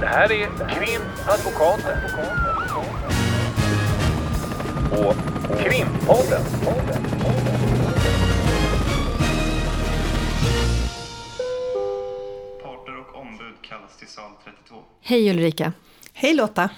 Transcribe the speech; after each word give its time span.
Det 0.00 0.06
här 0.06 0.32
är 0.32 0.46
Krimadvokaten. 0.46 1.98
Och 4.90 5.14
Krimpodden. 5.58 6.42
Parter 12.62 12.98
och 12.98 13.20
ombud 13.20 13.54
kallas 13.62 13.96
till 13.98 14.08
sal 14.08 14.30
32. 14.44 14.74
Hej 15.00 15.30
Ulrika! 15.30 15.72
Hej 16.12 16.34
Lotta! 16.34 16.70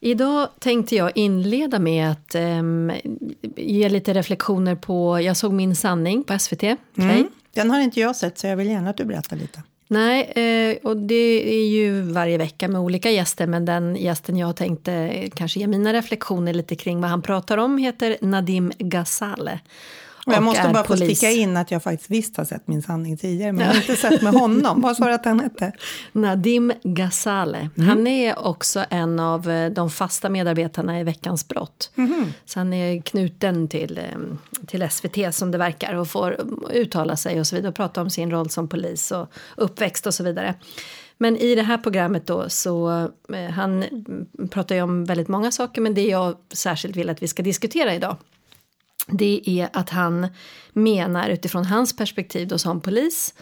Idag 0.00 0.48
tänkte 0.58 0.96
jag 0.96 1.12
inleda 1.14 1.78
med 1.78 2.10
att 2.10 2.34
um, 2.34 2.92
ge 3.56 3.88
lite 3.88 4.14
reflektioner 4.14 4.74
på, 4.74 5.20
jag 5.20 5.36
såg 5.36 5.52
Min 5.52 5.76
sanning 5.76 6.24
på 6.24 6.38
SVT. 6.38 6.62
Mm. 6.62 7.28
Den 7.52 7.70
har 7.70 7.80
inte 7.80 8.00
jag 8.00 8.16
sett 8.16 8.38
så 8.38 8.46
jag 8.46 8.56
vill 8.56 8.66
gärna 8.66 8.90
att 8.90 8.96
du 8.96 9.04
berättar 9.04 9.36
lite. 9.36 9.62
Nej, 9.94 10.22
eh, 10.22 10.76
och 10.82 10.96
det 10.96 11.54
är 11.54 11.66
ju 11.66 12.00
varje 12.00 12.38
vecka 12.38 12.68
med 12.68 12.80
olika 12.80 13.10
gäster 13.10 13.46
men 13.46 13.64
den 13.64 13.96
gästen 13.96 14.36
jag 14.36 14.56
tänkte 14.56 14.92
eh, 14.92 15.30
kanske 15.34 15.60
ge 15.60 15.66
mina 15.66 15.92
reflektioner 15.92 16.54
lite 16.54 16.76
kring 16.76 17.00
vad 17.00 17.10
han 17.10 17.22
pratar 17.22 17.58
om 17.58 17.78
heter 17.78 18.16
Nadim 18.20 18.72
Ghazale. 18.78 19.60
Jag 20.26 20.42
måste 20.42 20.70
bara 20.72 20.84
polis. 20.84 21.00
få 21.00 21.14
sticka 21.14 21.30
in 21.30 21.56
att 21.56 21.70
jag 21.70 21.82
faktiskt 21.82 22.10
visst 22.10 22.36
har 22.36 22.44
sett 22.44 22.68
Min 22.68 22.82
sanning 22.82 23.16
tidigare, 23.16 23.52
men 23.52 23.66
jag 23.66 23.72
har 23.72 23.80
inte 23.80 23.96
sett 23.96 24.22
med 24.22 24.32
honom. 24.32 24.80
Vad 24.80 24.96
sa 24.96 25.04
du 25.04 25.12
att 25.12 25.24
han 25.24 25.40
hette? 25.40 25.72
Nadim 26.12 26.72
Ghazale. 26.82 27.70
Mm. 27.76 27.88
Han 27.88 28.06
är 28.06 28.38
också 28.38 28.84
en 28.90 29.20
av 29.20 29.50
eh, 29.50 29.70
de 29.70 29.90
fasta 29.90 30.28
medarbetarna 30.28 31.00
i 31.00 31.04
Veckans 31.04 31.48
brott. 31.48 31.90
Mm. 31.96 32.32
Så 32.44 32.60
han 32.60 32.72
är 32.72 33.02
knuten 33.02 33.68
till, 33.68 33.98
eh, 33.98 34.04
till 34.66 34.88
SVT 34.90 35.34
som 35.34 35.50
det 35.50 35.58
verkar 35.58 35.94
och 35.94 36.08
får 36.08 36.36
uttala 36.72 37.16
sig 37.16 37.40
och 37.40 37.46
så 37.46 37.56
vidare 37.56 37.68
och 37.68 37.76
prata 37.76 38.02
om 38.02 38.10
sin 38.10 38.30
roll 38.30 38.50
som 38.50 38.68
polis 38.68 39.10
och 39.10 39.32
uppväxt 39.56 40.06
och 40.06 40.14
så 40.14 40.24
vidare. 40.24 40.54
Men 41.18 41.36
i 41.36 41.54
det 41.54 41.62
här 41.62 41.78
programmet 41.78 42.26
då 42.26 42.48
så 42.48 42.90
eh, 43.32 43.50
han 43.50 43.84
pratar 44.50 44.74
ju 44.74 44.82
om 44.82 45.04
väldigt 45.04 45.28
många 45.28 45.52
saker 45.52 45.80
men 45.80 45.94
det 45.94 46.06
jag 46.06 46.36
särskilt 46.54 46.96
vill 46.96 47.10
att 47.10 47.22
vi 47.22 47.28
ska 47.28 47.42
diskutera 47.42 47.94
idag 47.94 48.16
det 49.06 49.42
är 49.44 49.68
att 49.72 49.90
han 49.90 50.28
menar 50.72 51.28
utifrån 51.28 51.64
hans 51.64 51.96
perspektiv 51.96 52.48
då 52.48 52.58
som 52.58 52.80
polis 52.80 53.34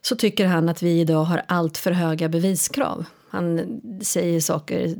så 0.00 0.16
tycker 0.16 0.46
han 0.46 0.68
att 0.68 0.82
vi 0.82 1.00
idag 1.00 1.24
har 1.24 1.42
allt 1.48 1.78
för 1.78 1.90
höga 1.90 2.28
beviskrav. 2.28 3.04
Han 3.30 3.80
säger 4.02 4.40
saker 4.40 4.94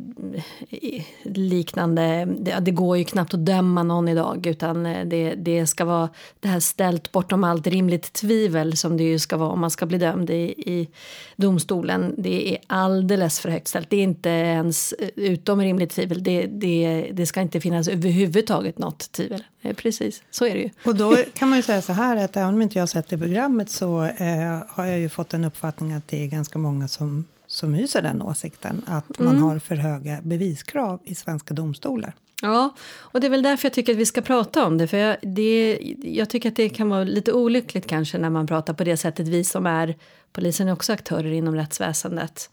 liknande, 1.25 2.25
det, 2.39 2.59
det, 2.61 2.71
går 2.71 2.97
ju 2.99 3.05
knappt 3.05 3.35
att 3.35 3.47
döma 3.47 3.83
någon 3.83 4.09
idag 4.09 4.47
utan 4.47 4.87
eh, 4.87 5.07
det, 5.07 5.35
det 5.35 5.67
ska 5.67 5.85
vara 5.85 6.09
det 6.41 6.49
här 6.49 6.61
ställt 6.61 7.13
bortom 7.13 7.45
allt 7.45 7.67
rimligt 7.67 8.13
tvivel 8.13 8.77
som 8.77 8.97
det 8.97 9.05
ju 9.05 9.19
ska 9.19 9.37
vara 9.37 9.51
om 9.51 9.61
man 9.61 9.71
ska 9.71 9.87
bli 9.87 9.99
dömd 9.99 10.31
i, 10.31 10.55
i 10.57 10.89
domstolen. 11.37 12.15
Det 12.19 12.55
är 12.55 12.59
alldeles 12.67 13.41
för 13.41 13.49
högt 13.49 13.69
ställt, 13.69 13.91
det 13.91 13.97
är 13.97 14.03
inte 14.03 14.29
ens 14.29 14.93
eh, 14.93 15.09
utom 15.15 15.61
rimligt 15.61 15.91
tvivel, 15.91 16.23
det, 16.23 16.47
det, 16.47 17.11
det 17.13 17.27
ska 17.27 17.41
inte 17.41 17.61
finnas 17.61 17.89
överhuvudtaget 17.89 18.79
något 18.79 19.13
tvivel. 19.13 19.45
Eh, 19.63 19.75
precis, 19.75 20.23
så 20.31 20.47
är 20.47 20.55
det 20.55 20.61
ju. 20.61 20.71
Och 20.85 20.95
då 20.95 21.17
kan 21.35 21.49
man 21.49 21.59
ju 21.59 21.63
säga 21.63 21.83
så 21.83 21.93
här 21.93 22.25
att 22.25 22.37
även 22.37 22.55
om 22.55 22.63
inte 22.63 22.79
jag 22.79 22.83
har 22.83 22.87
sett 22.87 23.09
det 23.09 23.19
programmet 23.19 23.71
så 23.71 24.03
eh, 24.03 24.63
har 24.69 24.85
jag 24.85 24.99
ju 24.99 25.09
fått 25.09 25.35
en 25.35 25.45
uppfattning 25.45 25.93
att 25.93 26.09
det 26.09 26.25
är 26.25 26.27
ganska 26.27 26.59
många 26.59 26.89
som 26.89 27.25
som 27.49 27.75
hyser 27.75 28.03
den 28.03 28.23
åsikten 28.23 28.83
att 28.87 29.19
man 29.19 29.29
mm. 29.29 29.43
har 29.43 29.59
för 29.59 29.77
höga 29.77 30.21
beviskrav 30.23 31.01
i 31.05 31.15
svenska 31.15 31.55
domstolar. 31.55 32.15
Ja, 32.43 32.75
och 32.97 33.21
det 33.21 33.27
är 33.27 33.31
väl 33.31 33.43
därför 33.43 33.67
jag 33.67 33.73
tycker 33.73 33.93
att 33.93 33.99
vi 33.99 34.07
ska 34.07 34.21
prata 34.21 34.67
om 34.67 34.79
det. 34.79 34.87
För 34.87 34.97
jag, 34.97 35.17
det, 35.23 35.79
jag 36.03 36.31
tycker 36.31 36.49
att 36.49 36.57
det 36.57 36.69
kan 36.69 36.89
vara 36.89 37.05
lite 37.05 37.33
olyckligt 37.33 37.87
kanske 37.87 38.19
när 38.19 38.31
man 38.31 38.47
pratar 38.47 38.75
på 38.75 38.85
det 38.85 38.97
sättet. 38.97 39.29
Vi 39.29 39.45
som 39.45 39.67
är, 39.67 39.97
polisen 40.33 40.69
är 40.69 40.73
också 40.73 40.93
aktörer 40.93 41.33
inom 41.33 41.55
rättsväsendet. 41.55 42.51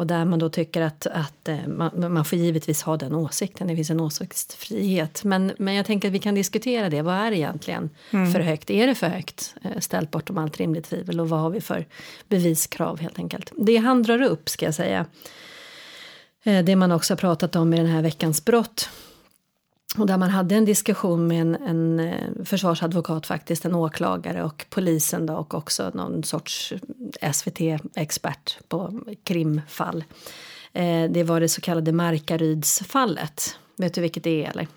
Och 0.00 0.06
där 0.06 0.24
man 0.24 0.38
då 0.38 0.48
tycker 0.48 0.82
att, 0.82 1.06
att 1.06 1.48
eh, 1.48 1.66
man, 1.66 2.12
man 2.12 2.24
får 2.24 2.38
givetvis 2.38 2.82
ha 2.82 2.96
den 2.96 3.14
åsikten, 3.14 3.66
det 3.66 3.76
finns 3.76 3.90
en 3.90 4.00
åsiktsfrihet. 4.00 5.24
Men, 5.24 5.52
men 5.58 5.74
jag 5.74 5.86
tänker 5.86 6.08
att 6.08 6.14
vi 6.14 6.18
kan 6.18 6.34
diskutera 6.34 6.90
det, 6.90 7.02
vad 7.02 7.14
är 7.14 7.32
egentligen 7.32 7.90
mm. 8.10 8.32
för 8.32 8.40
högt? 8.40 8.70
Är 8.70 8.86
det 8.86 8.94
för 8.94 9.08
högt 9.08 9.54
eh, 9.62 9.78
ställt 9.78 10.10
bortom 10.10 10.38
allt 10.38 10.56
rimligt 10.56 10.84
tvivel 10.84 11.20
och 11.20 11.28
vad 11.28 11.40
har 11.40 11.50
vi 11.50 11.60
för 11.60 11.86
beviskrav 12.28 13.00
helt 13.00 13.18
enkelt? 13.18 13.52
Det 13.56 13.76
han 13.76 14.02
drar 14.02 14.22
upp 14.22 14.48
ska 14.48 14.64
jag 14.66 14.74
säga, 14.74 15.06
eh, 16.44 16.64
det 16.64 16.76
man 16.76 16.92
också 16.92 17.12
har 17.12 17.18
pratat 17.18 17.56
om 17.56 17.74
i 17.74 17.76
den 17.76 17.86
här 17.86 18.02
veckans 18.02 18.44
brott 18.44 18.88
och 19.98 20.06
där 20.06 20.18
man 20.18 20.30
hade 20.30 20.54
en 20.54 20.64
diskussion 20.64 21.26
med 21.26 21.40
en, 21.40 21.54
en 21.54 22.00
eh, 22.00 22.44
försvarsadvokat 22.44 23.26
faktiskt, 23.26 23.64
en 23.64 23.74
åklagare 23.74 24.44
och 24.44 24.66
polisen 24.70 25.26
då 25.26 25.34
och 25.34 25.54
också 25.54 25.90
någon 25.94 26.22
sorts 26.22 26.72
SVT-expert 27.32 28.58
på 28.68 29.00
krimfall. 29.24 30.04
Eh, 30.72 31.10
det 31.10 31.22
var 31.22 31.40
det 31.40 31.48
så 31.48 31.60
kallade 31.60 31.92
Markarydsfallet. 31.92 33.58
Vet 33.76 33.94
du 33.94 34.00
vilket 34.00 34.24
det 34.24 34.44
är 34.44 34.50
eller? 34.50 34.68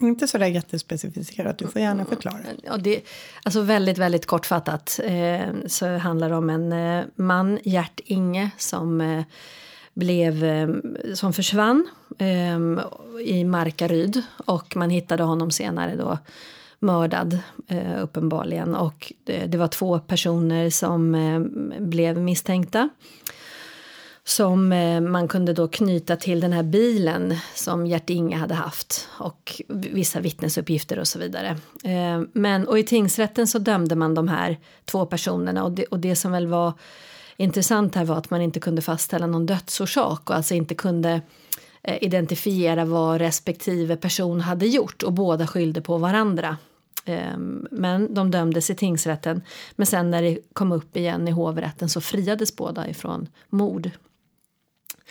Inte 0.00 0.28
så 0.28 0.38
där 0.38 0.46
jättespecificerat, 0.46 1.58
du 1.58 1.66
får 1.66 1.82
gärna 1.82 2.04
förklara. 2.04 2.38
Ja, 2.62 2.76
det, 2.76 3.00
alltså 3.42 3.60
väldigt, 3.60 3.98
väldigt 3.98 4.26
kortfattat 4.26 5.00
eh, 5.04 5.40
så 5.66 5.96
handlar 5.96 6.28
det 6.28 6.36
om 6.36 6.50
en 6.50 6.72
eh, 6.72 7.04
man, 7.14 7.58
Gert 7.64 8.00
Inge, 8.04 8.50
som 8.58 9.00
eh, 9.00 9.24
blev, 9.98 10.44
ehm, 10.44 10.96
som 11.14 11.32
försvann 11.32 11.88
ehm, 12.18 12.80
i 13.24 13.44
Markaryd. 13.44 14.22
Och 14.46 14.76
man 14.76 14.90
hittade 14.90 15.22
honom 15.22 15.50
senare 15.50 15.96
då 15.96 16.18
mördad 16.78 17.38
eh, 17.68 18.02
uppenbarligen. 18.02 18.74
Och 18.74 19.12
det, 19.24 19.56
var 19.56 19.68
två 19.68 19.98
personer 19.98 20.70
som 20.70 21.14
ehm, 21.14 21.72
blev 21.78 22.18
misstänkta. 22.18 22.88
Som 24.24 24.72
eh, 24.72 25.00
man 25.00 25.28
kunde 25.28 25.52
då 25.52 25.68
knyta 25.68 26.16
till 26.16 26.40
den 26.40 26.52
här 26.52 26.62
bilen 26.62 27.34
som 27.54 27.86
Gert 27.86 28.10
Inge 28.10 28.36
hade 28.36 28.54
haft. 28.54 29.08
Och 29.18 29.62
vissa 29.68 30.20
vittnesuppgifter 30.20 30.98
och 30.98 31.08
så 31.08 31.18
vidare. 31.18 31.56
Men 32.32 32.68
och 32.68 32.78
i 32.78 32.82
tingsrätten 32.82 33.46
så 33.46 33.58
dömde 33.58 33.96
man 33.96 34.14
de 34.14 34.28
här 34.28 34.58
två 34.84 35.06
personerna. 35.06 35.64
Och 35.64 35.72
det, 35.72 35.84
och 35.84 35.98
det 35.98 36.16
som 36.16 36.32
väl 36.32 36.46
var 36.46 36.72
intressant 37.38 37.94
här 37.94 38.04
var 38.04 38.16
att 38.16 38.30
man 38.30 38.42
inte 38.42 38.60
kunde 38.60 38.82
fastställa 38.82 39.26
någon 39.26 39.46
dödsorsak 39.46 40.30
och 40.30 40.36
alltså 40.36 40.54
inte 40.54 40.74
kunde 40.74 41.20
eh, 41.82 42.04
identifiera 42.04 42.84
vad 42.84 43.20
respektive 43.20 43.96
person 43.96 44.40
hade 44.40 44.66
gjort 44.66 45.02
och 45.02 45.12
båda 45.12 45.46
skyllde 45.46 45.80
på 45.80 45.98
varandra. 45.98 46.56
Ehm, 47.04 47.66
men 47.70 48.14
de 48.14 48.30
dömdes 48.30 48.70
i 48.70 48.74
tingsrätten. 48.74 49.42
Men 49.76 49.86
sen 49.86 50.10
när 50.10 50.22
det 50.22 50.38
kom 50.52 50.72
upp 50.72 50.96
igen 50.96 51.28
i 51.28 51.30
hovrätten 51.30 51.88
så 51.88 52.00
friades 52.00 52.56
båda 52.56 52.88
ifrån 52.88 53.28
mord. 53.48 53.90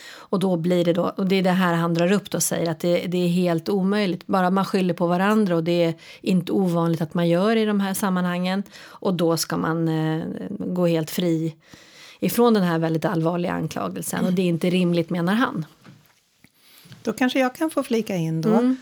Och 0.10 0.40
då 0.40 0.58
blir 0.58 0.86
det 0.86 0.94
då, 0.94 1.14
och 1.18 1.28
det 1.28 1.36
är 1.36 1.44
det 1.44 1.50
här 1.50 1.74
han 1.74 1.94
drar 1.94 2.12
upp 2.12 2.32
då 2.32 2.36
och 2.36 2.44
säger 2.44 2.72
att 2.72 2.80
det, 2.80 3.08
det, 3.08 3.18
är 3.18 3.28
helt 3.28 3.70
omöjligt. 3.70 4.28
Bara 4.28 4.50
man 4.50 4.66
skyller 4.66 4.94
på 4.94 5.08
varandra 5.08 5.56
och 5.56 5.64
det 5.64 5.84
är 5.84 5.94
inte 6.22 6.52
ovanligt 6.52 7.02
att 7.02 7.14
man 7.14 7.28
gör 7.28 7.56
i 7.56 7.66
de 7.66 7.80
här 7.80 7.94
sammanhangen. 7.94 8.64
Och 8.84 9.14
då 9.14 9.38
ska 9.38 9.58
man 9.58 9.88
eh, 9.88 10.24
gå 10.50 10.88
helt 10.88 11.12
fri 11.12 11.56
ifrån 12.20 12.54
den 12.54 12.64
här 12.64 12.80
väldigt 12.80 13.06
allvarliga 13.06 13.52
anklagelsen 13.52 14.20
mm. 14.20 14.30
och 14.30 14.36
det 14.36 14.42
är 14.42 14.48
inte 14.48 14.70
rimligt 14.70 15.10
menar 15.10 15.34
han. 15.34 15.66
Då 17.02 17.14
kanske 17.14 17.40
jag 17.40 17.56
kan 17.56 17.70
få 17.70 17.84
flika 17.84 18.16
in 18.16 18.42
då. 18.42 18.54
Mm. 18.54 18.78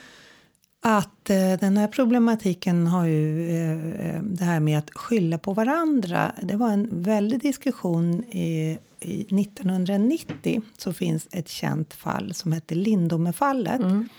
Att 0.81 1.29
eh, 1.29 1.53
den 1.59 1.77
här 1.77 1.87
problematiken 1.87 2.87
har 2.87 3.05
ju 3.05 3.49
eh, 3.49 4.15
eh 4.15 4.21
det 4.23 4.43
här 4.43 4.59
med 4.59 4.79
att 4.79 4.89
skylla 4.89 5.37
på 5.37 5.53
varandra. 5.53 6.31
Det 6.41 6.55
var 6.55 6.71
en 6.71 6.89
väldig 6.91 7.41
diskussion 7.41 8.23
i, 8.23 8.77
i 8.99 9.21
1990 9.21 10.61
så 10.77 10.93
finns 10.93 11.27
ett 11.31 11.49
känt 11.49 11.93
fall 11.93 12.33
som 12.33 12.51
heter 12.51 12.75
Lindomefallet. 12.75 13.81
Mm, 13.81 14.09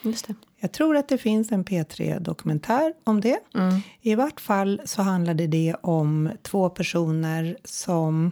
Jag 0.60 0.72
tror 0.72 0.96
att 0.96 1.08
det 1.08 1.18
finns 1.18 1.52
en 1.52 1.64
P3-dokumentär 1.64 2.92
om 3.04 3.20
det. 3.20 3.38
Mm. 3.54 3.80
I 4.00 4.14
vart 4.14 4.40
fall 4.40 4.80
så 4.84 5.02
handlade 5.02 5.46
det 5.46 5.76
om 5.82 6.30
två 6.42 6.68
personer 6.68 7.56
som 7.64 8.30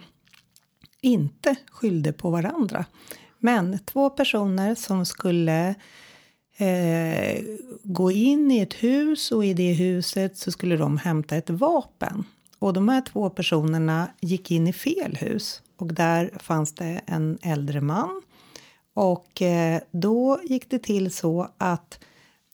inte 1.04 1.56
skyllde 1.70 2.12
på 2.12 2.30
varandra. 2.30 2.84
Men 3.38 3.78
två 3.78 4.10
personer 4.10 4.74
som 4.74 5.06
skulle 5.06 5.74
eh, 6.56 7.42
gå 7.82 8.10
in 8.10 8.50
i 8.50 8.58
ett 8.58 8.74
hus 8.74 9.32
och 9.32 9.44
i 9.44 9.54
det 9.54 9.72
huset 9.72 10.36
så 10.36 10.50
skulle 10.50 10.76
de 10.76 10.98
hämta 10.98 11.36
ett 11.36 11.50
vapen. 11.50 12.24
Och 12.58 12.72
de 12.72 12.88
här 12.88 13.00
två 13.00 13.30
personerna 13.30 14.08
gick 14.20 14.50
in 14.50 14.66
i 14.66 14.72
fel 14.72 15.16
hus 15.16 15.62
och 15.76 15.94
där 15.94 16.30
fanns 16.38 16.74
det 16.74 17.00
en 17.06 17.38
äldre 17.42 17.80
man. 17.80 18.22
Och 18.94 19.42
eh, 19.42 19.80
då 19.90 20.40
gick 20.44 20.70
det 20.70 20.78
till 20.78 21.10
så 21.10 21.48
att 21.58 21.98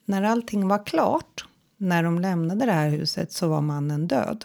när 0.05 0.23
allting 0.23 0.69
var 0.69 0.87
klart, 0.87 1.45
när 1.77 2.03
de 2.03 2.19
lämnade 2.19 2.67
det 2.67 2.73
här 2.73 2.89
huset 2.89 3.33
så 3.33 3.49
var 3.49 3.61
mannen 3.61 4.09
död. 4.09 4.45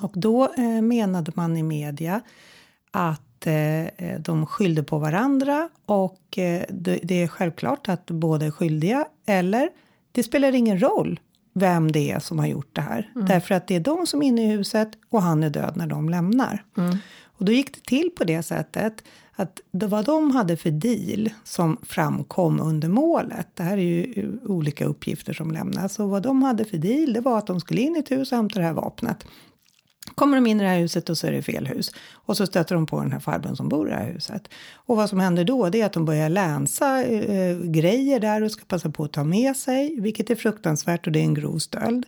Och 0.00 0.12
då 0.14 0.54
eh, 0.56 0.82
menade 0.82 1.32
man 1.34 1.56
i 1.56 1.62
media 1.62 2.20
att 2.90 3.46
eh, 3.46 4.20
de 4.20 4.46
skyllde 4.46 4.82
på 4.82 4.98
varandra 4.98 5.68
och 5.86 6.38
eh, 6.38 6.62
det, 6.68 7.22
är 7.22 7.26
självklart 7.26 7.88
att 7.88 8.06
båda 8.06 8.46
är 8.46 8.50
skyldiga. 8.50 9.06
Eller 9.26 9.68
det 10.12 10.22
spelar 10.22 10.54
ingen 10.54 10.82
roll 10.82 11.20
vem 11.52 11.92
det 11.92 12.10
är 12.10 12.18
som 12.18 12.38
har 12.38 12.46
gjort 12.46 12.70
det 12.72 12.80
här. 12.80 13.10
Mm. 13.14 13.26
Därför 13.26 13.54
att 13.54 13.66
det 13.66 13.76
är 13.76 13.80
de 13.80 14.06
som 14.06 14.22
är 14.22 14.26
inne 14.26 14.44
i 14.44 14.56
huset 14.56 14.88
och 15.10 15.22
han 15.22 15.42
är 15.42 15.50
död 15.50 15.72
när 15.76 15.86
de 15.86 16.08
lämnar. 16.08 16.64
Mm. 16.76 16.96
Och 17.38 17.44
då 17.44 17.52
gick 17.52 17.74
det 17.74 17.84
till 17.84 18.10
på 18.10 18.24
det 18.24 18.42
sättet 18.42 19.02
att 19.32 19.60
det 19.70 19.86
vad 19.86 20.04
de 20.04 20.30
hade 20.30 20.56
för 20.56 20.70
deal 20.70 21.30
som 21.44 21.76
framkom 21.82 22.60
under 22.60 22.88
målet. 22.88 23.46
Det 23.54 23.62
här 23.62 23.78
är 23.78 23.82
ju 23.82 24.38
olika 24.44 24.84
uppgifter 24.84 25.32
som 25.32 25.50
lämnas 25.50 25.98
och 25.98 26.08
vad 26.08 26.22
de 26.22 26.42
hade 26.42 26.64
för 26.64 26.78
deal. 26.78 27.12
Det 27.12 27.20
var 27.20 27.38
att 27.38 27.46
de 27.46 27.60
skulle 27.60 27.80
in 27.80 27.96
i 27.96 27.98
ett 27.98 28.10
hus 28.10 28.32
och 28.32 28.38
hämta 28.38 28.60
det 28.60 28.66
här 28.66 28.72
vapnet. 28.72 29.26
Kommer 30.14 30.36
de 30.36 30.46
in 30.46 30.60
i 30.60 30.62
det 30.62 30.68
här 30.68 30.78
huset 30.78 31.08
och 31.08 31.18
så 31.18 31.26
är 31.26 31.32
det 31.32 31.42
fel 31.42 31.66
hus. 31.66 31.92
Och 32.12 32.36
så 32.36 32.46
stöter 32.46 32.74
de 32.74 32.86
på 32.86 33.00
den 33.00 33.12
här 33.12 33.20
farbrorn 33.20 33.56
som 33.56 33.68
bor 33.68 33.88
i 33.88 33.90
det 33.90 33.96
här 33.96 34.12
huset. 34.12 34.48
Och 34.74 34.96
vad 34.96 35.08
som 35.08 35.20
händer 35.20 35.44
då 35.44 35.68
det 35.68 35.80
är 35.80 35.86
att 35.86 35.92
de 35.92 36.04
börjar 36.04 36.28
länsa 36.28 37.04
eh, 37.04 37.58
grejer 37.58 38.20
där 38.20 38.42
och 38.42 38.50
ska 38.50 38.64
passa 38.64 38.90
på 38.90 39.04
att 39.04 39.12
ta 39.12 39.24
med 39.24 39.56
sig. 39.56 40.00
Vilket 40.00 40.30
är 40.30 40.34
fruktansvärt 40.34 41.06
och 41.06 41.12
det 41.12 41.18
är 41.18 41.24
en 41.24 41.34
grov 41.34 41.58
stöld. 41.58 42.06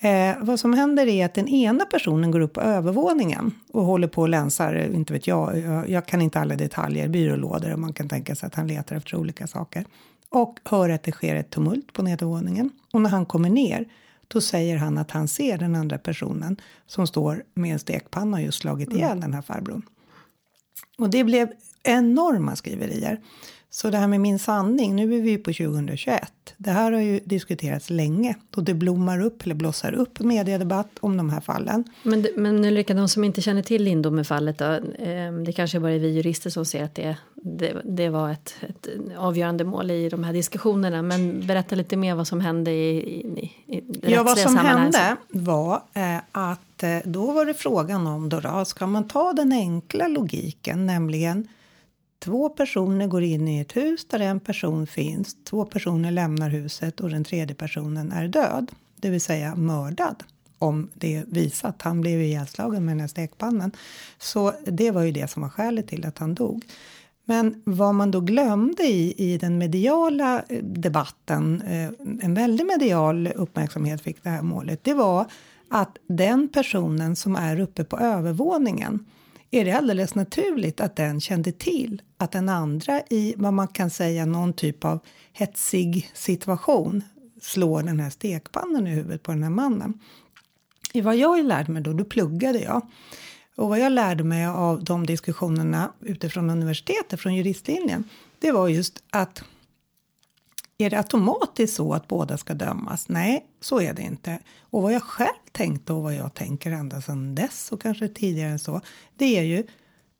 Eh, 0.00 0.34
vad 0.40 0.60
som 0.60 0.72
händer 0.72 1.06
är 1.06 1.24
att 1.24 1.34
den 1.34 1.48
ena 1.48 1.84
personen 1.84 2.30
går 2.30 2.40
upp 2.40 2.52
på 2.52 2.60
övervåningen 2.60 3.52
och 3.72 3.84
håller 3.84 4.08
på 4.08 4.22
och 4.22 4.28
länsar, 4.28 4.74
inte 4.94 5.12
vet 5.12 5.26
jag, 5.26 5.58
jag, 5.58 5.88
jag 5.88 6.06
kan 6.06 6.22
inte 6.22 6.40
alla 6.40 6.56
detaljer, 6.56 7.08
byrålådor 7.08 7.72
och 7.72 7.78
man 7.78 7.92
kan 7.92 8.08
tänka 8.08 8.34
sig 8.34 8.46
att 8.46 8.54
han 8.54 8.66
letar 8.66 8.96
efter 8.96 9.16
olika 9.16 9.46
saker. 9.46 9.84
Och 10.28 10.58
hör 10.64 10.90
att 10.90 11.02
det 11.02 11.12
sker 11.12 11.36
ett 11.36 11.50
tumult 11.50 11.92
på 11.92 12.02
nedervåningen. 12.02 12.70
Och 12.92 13.00
när 13.00 13.10
han 13.10 13.26
kommer 13.26 13.50
ner 13.50 13.86
då 14.28 14.40
säger 14.40 14.76
han 14.76 14.98
att 14.98 15.10
han 15.10 15.28
ser 15.28 15.58
den 15.58 15.74
andra 15.74 15.98
personen 15.98 16.56
som 16.86 17.06
står 17.06 17.44
med 17.54 17.72
en 17.72 17.78
stekpanna 17.78 18.36
och 18.36 18.42
just 18.42 18.58
slagit 18.58 18.92
ihjäl 18.92 19.10
mm. 19.10 19.20
den 19.20 19.34
här 19.34 19.42
farbrorn. 19.42 19.82
Och 20.98 21.10
det 21.10 21.24
blev 21.24 21.48
enorma 21.82 22.56
skriverier. 22.56 23.20
Så 23.76 23.90
det 23.90 23.98
här 23.98 24.06
med 24.06 24.20
min 24.20 24.38
sanning, 24.38 24.96
nu 24.96 25.14
är 25.14 25.20
vi 25.20 25.38
på 25.38 25.52
2021. 25.52 26.32
Det 26.56 26.70
här 26.70 26.92
har 26.92 27.00
ju 27.00 27.20
diskuterats 27.24 27.90
länge 27.90 28.34
och 28.56 28.64
det 28.64 28.74
blommar 28.74 29.20
upp 29.20 29.42
eller 29.42 29.54
blossar 29.54 29.92
upp 29.92 30.20
mediedebatt 30.20 30.88
om 31.00 31.16
de 31.16 31.30
här 31.30 31.40
fallen. 31.40 31.84
Men, 32.02 32.26
men 32.36 32.64
Ulrika, 32.64 32.94
de 32.94 33.08
som 33.08 33.24
inte 33.24 33.40
känner 33.40 33.62
till 33.62 33.82
Lindome-fallet 33.82 34.58
då, 34.58 34.64
eh, 34.64 35.32
det 35.44 35.52
kanske 35.56 35.80
bara 35.80 35.92
är 35.92 35.98
vi 35.98 36.08
jurister 36.08 36.50
som 36.50 36.64
ser 36.64 36.84
att 36.84 36.94
det, 36.94 37.16
det, 37.34 37.76
det 37.84 38.08
var 38.08 38.30
ett, 38.30 38.54
ett, 38.60 38.88
avgörande 39.16 39.64
mål 39.64 39.90
i 39.90 40.08
de 40.08 40.24
här 40.24 40.32
diskussionerna. 40.32 41.02
Men 41.02 41.46
berätta 41.46 41.74
lite 41.74 41.96
mer 41.96 42.14
vad 42.14 42.26
som 42.26 42.40
hände 42.40 42.70
i, 42.70 42.98
i, 43.66 43.76
i 43.76 43.82
Ja, 44.02 44.22
vad 44.22 44.38
som 44.38 44.56
hände 44.56 45.16
var 45.28 45.82
eh, 45.94 46.16
att 46.32 46.82
eh, 46.82 46.98
då 47.04 47.32
var 47.32 47.46
det 47.46 47.54
frågan 47.54 48.06
om 48.06 48.28
då, 48.28 48.40
då, 48.40 48.64
ska 48.64 48.86
man 48.86 49.08
ta 49.08 49.32
den 49.32 49.52
enkla 49.52 50.08
logiken, 50.08 50.86
nämligen 50.86 51.48
Två 52.18 52.48
personer 52.48 53.06
går 53.06 53.22
in 53.22 53.48
i 53.48 53.60
ett 53.60 53.76
hus 53.76 54.04
där 54.08 54.20
en 54.20 54.40
person 54.40 54.86
finns. 54.86 55.36
Två 55.44 55.64
personer 55.64 56.10
lämnar 56.10 56.50
huset 56.50 57.00
och 57.00 57.10
den 57.10 57.24
tredje 57.24 57.54
personen 57.54 58.12
är 58.12 58.28
död, 58.28 58.72
det 58.96 59.10
vill 59.10 59.20
säga 59.20 59.54
mördad 59.54 60.22
om 60.58 60.90
det 60.94 61.16
är 61.16 61.24
visat. 61.28 61.82
Han 61.82 62.00
blev 62.00 62.22
ihjälslagen 62.22 62.84
med 62.84 62.92
den 62.92 63.00
här 63.00 63.08
stekpannan. 63.08 63.70
Så 64.18 64.52
det 64.66 64.90
var 64.90 65.02
ju 65.02 65.12
det 65.12 65.30
som 65.30 65.42
var 65.42 65.48
skälet 65.48 65.88
till 65.88 66.06
att 66.06 66.18
han 66.18 66.34
dog. 66.34 66.64
Men 67.24 67.62
vad 67.64 67.94
man 67.94 68.10
då 68.10 68.20
glömde 68.20 68.82
i, 68.82 69.14
i 69.16 69.38
den 69.38 69.58
mediala 69.58 70.42
eh, 70.48 70.64
debatten, 70.64 71.62
eh, 71.62 71.90
en 72.22 72.34
väldig 72.34 72.66
medial 72.66 73.26
uppmärksamhet 73.26 74.02
fick 74.02 74.22
det 74.22 74.28
här 74.28 74.42
målet, 74.42 74.84
det 74.84 74.94
var 74.94 75.26
att 75.68 75.98
den 76.06 76.48
personen 76.48 77.16
som 77.16 77.36
är 77.36 77.60
uppe 77.60 77.84
på 77.84 77.98
övervåningen 77.98 79.04
är 79.50 79.64
det 79.64 79.72
alldeles 79.72 80.14
naturligt 80.14 80.80
att 80.80 80.96
den 80.96 81.20
kände 81.20 81.52
till 81.52 82.02
att 82.18 82.32
den 82.32 82.48
andra 82.48 83.00
i 83.10 83.34
vad 83.36 83.52
man 83.52 83.68
kan 83.68 83.90
säga 83.90 84.26
någon 84.26 84.52
typ 84.52 84.84
av 84.84 84.98
hetsig 85.32 86.10
situation 86.14 87.02
slår 87.40 87.82
den 87.82 88.00
här 88.00 88.10
stekpannan 88.10 88.86
i 88.86 88.90
huvudet 88.90 89.22
på 89.22 89.32
den 89.32 89.42
här 89.42 89.50
mannen. 89.50 90.00
I 90.92 91.00
vad 91.00 91.16
jag 91.16 91.44
lärde 91.44 91.72
mig 91.72 91.82
då, 91.82 91.92
då 91.92 92.04
pluggade 92.04 92.58
jag. 92.58 92.82
Och 93.56 93.68
vad 93.68 93.78
jag 93.78 93.92
lärde 93.92 94.24
mig 94.24 94.46
av 94.46 94.84
de 94.84 95.06
diskussionerna 95.06 95.92
utifrån 96.00 96.50
universitetet, 96.50 97.20
från 97.20 97.34
juristlinjen, 97.34 98.04
det 98.38 98.52
var 98.52 98.68
just 98.68 99.02
att 99.10 99.44
är 100.78 100.90
det 100.90 100.98
automatiskt 100.98 101.76
så 101.76 101.94
att 101.94 102.08
båda 102.08 102.38
ska 102.38 102.54
dömas? 102.54 103.08
Nej, 103.08 103.46
så 103.60 103.80
är 103.80 103.94
det 103.94 104.02
inte. 104.02 104.38
Och 104.60 104.82
vad 104.82 104.92
jag 104.92 105.02
själv 105.02 105.50
tänkte 105.52 105.92
och 105.92 106.02
vad 106.02 106.14
jag 106.14 106.34
tänker 106.34 106.70
ända 106.70 107.00
sedan 107.00 107.34
dess 107.34 107.72
och 107.72 107.82
kanske 107.82 108.08
tidigare 108.08 108.50
än 108.50 108.58
så, 108.58 108.80
det 109.16 109.38
är 109.38 109.42
ju 109.42 109.66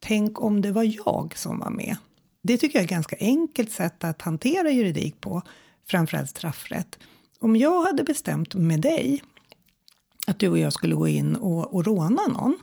tänk 0.00 0.40
om 0.40 0.60
det 0.60 0.72
var 0.72 1.06
jag 1.06 1.32
som 1.36 1.58
var 1.58 1.70
med. 1.70 1.96
Det 2.42 2.56
tycker 2.56 2.78
jag 2.78 2.80
är 2.80 2.84
ett 2.84 2.90
ganska 2.90 3.16
enkelt 3.20 3.72
sätt 3.72 4.04
att 4.04 4.22
hantera 4.22 4.70
juridik 4.70 5.20
på, 5.20 5.42
framförallt 5.88 6.30
straffrätt. 6.30 6.98
Om 7.40 7.56
jag 7.56 7.82
hade 7.82 8.04
bestämt 8.04 8.54
med 8.54 8.80
dig 8.80 9.22
att 10.26 10.38
du 10.38 10.48
och 10.48 10.58
jag 10.58 10.72
skulle 10.72 10.94
gå 10.94 11.08
in 11.08 11.36
och, 11.36 11.74
och 11.74 11.84
råna 11.84 12.22
någon, 12.26 12.58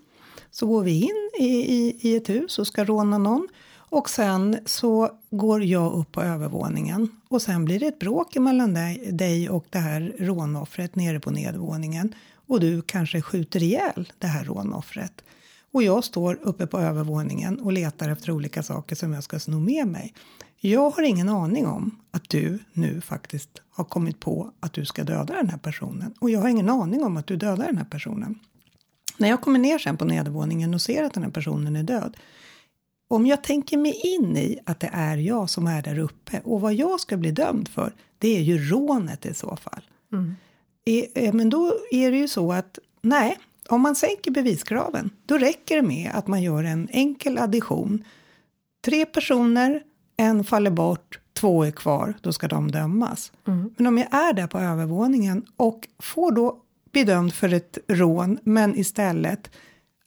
så 0.51 0.68
går 0.68 0.84
vi 0.84 1.01
in 1.01 1.30
i, 1.40 1.75
i, 1.75 1.98
i 2.01 2.16
ett 2.16 2.30
hus 2.30 2.60
och 2.60 2.68
ska 2.68 2.84
råna 2.84 3.18
någon 3.18 3.48
och 3.94 4.10
sen 4.10 4.57
så 4.66 5.10
går 5.31 5.63
jag 5.63 5.94
upp 5.94 6.12
på 6.12 6.22
övervåningen 6.22 7.10
och 7.30 7.42
sen 7.42 7.66
blir 7.66 7.80
det 7.80 7.88
ett 7.88 8.00
bråk 8.00 8.36
mellan 8.36 8.74
dig, 9.12 9.50
och 9.50 9.66
det 9.69 9.80
här 9.80 10.16
rånoffret 10.19 10.95
nere 10.95 11.19
på 11.19 11.31
nedervåningen 11.31 12.16
och 12.48 12.60
du 12.60 12.81
kanske 12.81 13.22
skjuter 13.22 13.63
ihjäl 13.63 14.12
det 14.18 14.28
här 14.28 14.44
rånoffret. 14.44 15.24
Och 15.72 15.84
jag 15.84 16.04
står 16.04 16.40
uppe 16.42 16.68
på 16.68 16.80
övervåningen 16.80 17.60
och 17.60 17.72
letar 17.72 18.10
efter 18.10 18.31
olika 18.31 18.63
saker 18.63 18.95
som 18.95 19.13
jag 19.13 19.24
ska 19.24 19.40
sno 19.40 19.60
med 19.60 19.88
mig. 19.88 20.13
Jag 20.60 20.90
har 20.90 21.04
ingen 21.04 21.30
aning 21.30 21.68
om 21.68 22.00
att 22.12 22.30
du 22.30 22.60
nu 22.74 23.01
faktiskt 23.01 23.62
har 23.72 23.84
kommit 23.84 24.19
på 24.19 24.51
att 24.60 24.74
du 24.74 24.86
ska 24.86 25.04
döda 25.04 25.34
den 25.34 25.50
här 25.50 25.57
personen 25.57 26.13
och 26.19 26.30
jag 26.30 26.40
har 26.40 26.50
ingen 26.50 26.69
aning 26.69 27.04
om 27.04 27.18
att 27.18 27.28
du 27.28 27.36
dödar 27.36 27.66
den 27.66 27.78
här 27.78 27.86
personen. 27.86 28.40
När 29.18 29.30
jag 29.30 29.42
kommer 29.42 29.60
ner 29.60 29.78
sen 29.78 29.98
på 29.98 30.06
nedervåningen 30.06 30.74
och 30.74 30.81
ser 30.81 31.04
att 31.04 31.13
den 31.13 31.24
här 31.24 31.31
personen 31.31 31.75
är 31.75 31.84
död 31.84 32.18
om 33.13 33.25
jag 33.25 33.44
tänker 33.44 33.77
mig 33.77 34.01
in 34.04 34.38
i 34.38 34.60
att 34.65 34.80
det 34.80 34.89
är 34.94 35.18
jag 35.18 35.50
som 35.50 35.68
är 35.68 35.81
där 35.81 36.00
uppe 36.00 36.42
och 36.44 36.62
vad 36.62 36.74
jag 36.74 37.00
ska 37.00 37.18
bli 37.18 37.31
dömd 37.31 37.68
för, 37.68 37.94
det 38.18 38.38
är 38.38 38.42
ju 38.42 38.69
rånet 38.69 39.25
i 39.25 39.33
så 39.33 39.56
fall. 39.56 39.81
Mm. 40.13 40.36
E, 40.86 41.31
men 41.31 41.50
då 41.50 41.74
är 41.92 42.12
det 42.12 42.18
ju 42.18 42.27
så 42.27 42.54
att 42.54 42.80
nej, 43.01 43.38
om 43.69 43.81
man 43.81 43.95
sänker 43.95 44.31
beviskraven, 44.31 45.10
då 45.25 45.38
räcker 45.38 45.75
det 45.75 45.81
med 45.81 46.12
att 46.13 46.27
man 46.27 46.42
gör 46.42 46.63
en 46.63 46.88
enkel 46.92 47.38
addition. 47.38 48.04
Tre 48.86 49.06
personer, 49.06 49.83
en 50.18 50.44
faller 50.44 50.71
bort, 50.71 51.19
två 51.33 51.63
är 51.63 51.71
kvar, 51.71 52.13
då 52.21 52.33
ska 52.33 52.48
de 52.48 52.71
dömas. 52.71 53.31
Mm. 53.48 53.74
Men 53.77 53.88
om 53.88 53.98
jag 53.98 54.13
är 54.13 54.33
där 54.33 54.48
på 54.48 54.59
övervåningen 54.59 55.45
och 55.57 55.88
får 56.00 56.31
då 56.31 56.57
bli 56.92 57.04
dömd 57.04 57.33
för 57.33 57.54
ett 57.54 57.77
rån, 57.88 58.39
men 58.44 58.80
istället 58.80 59.50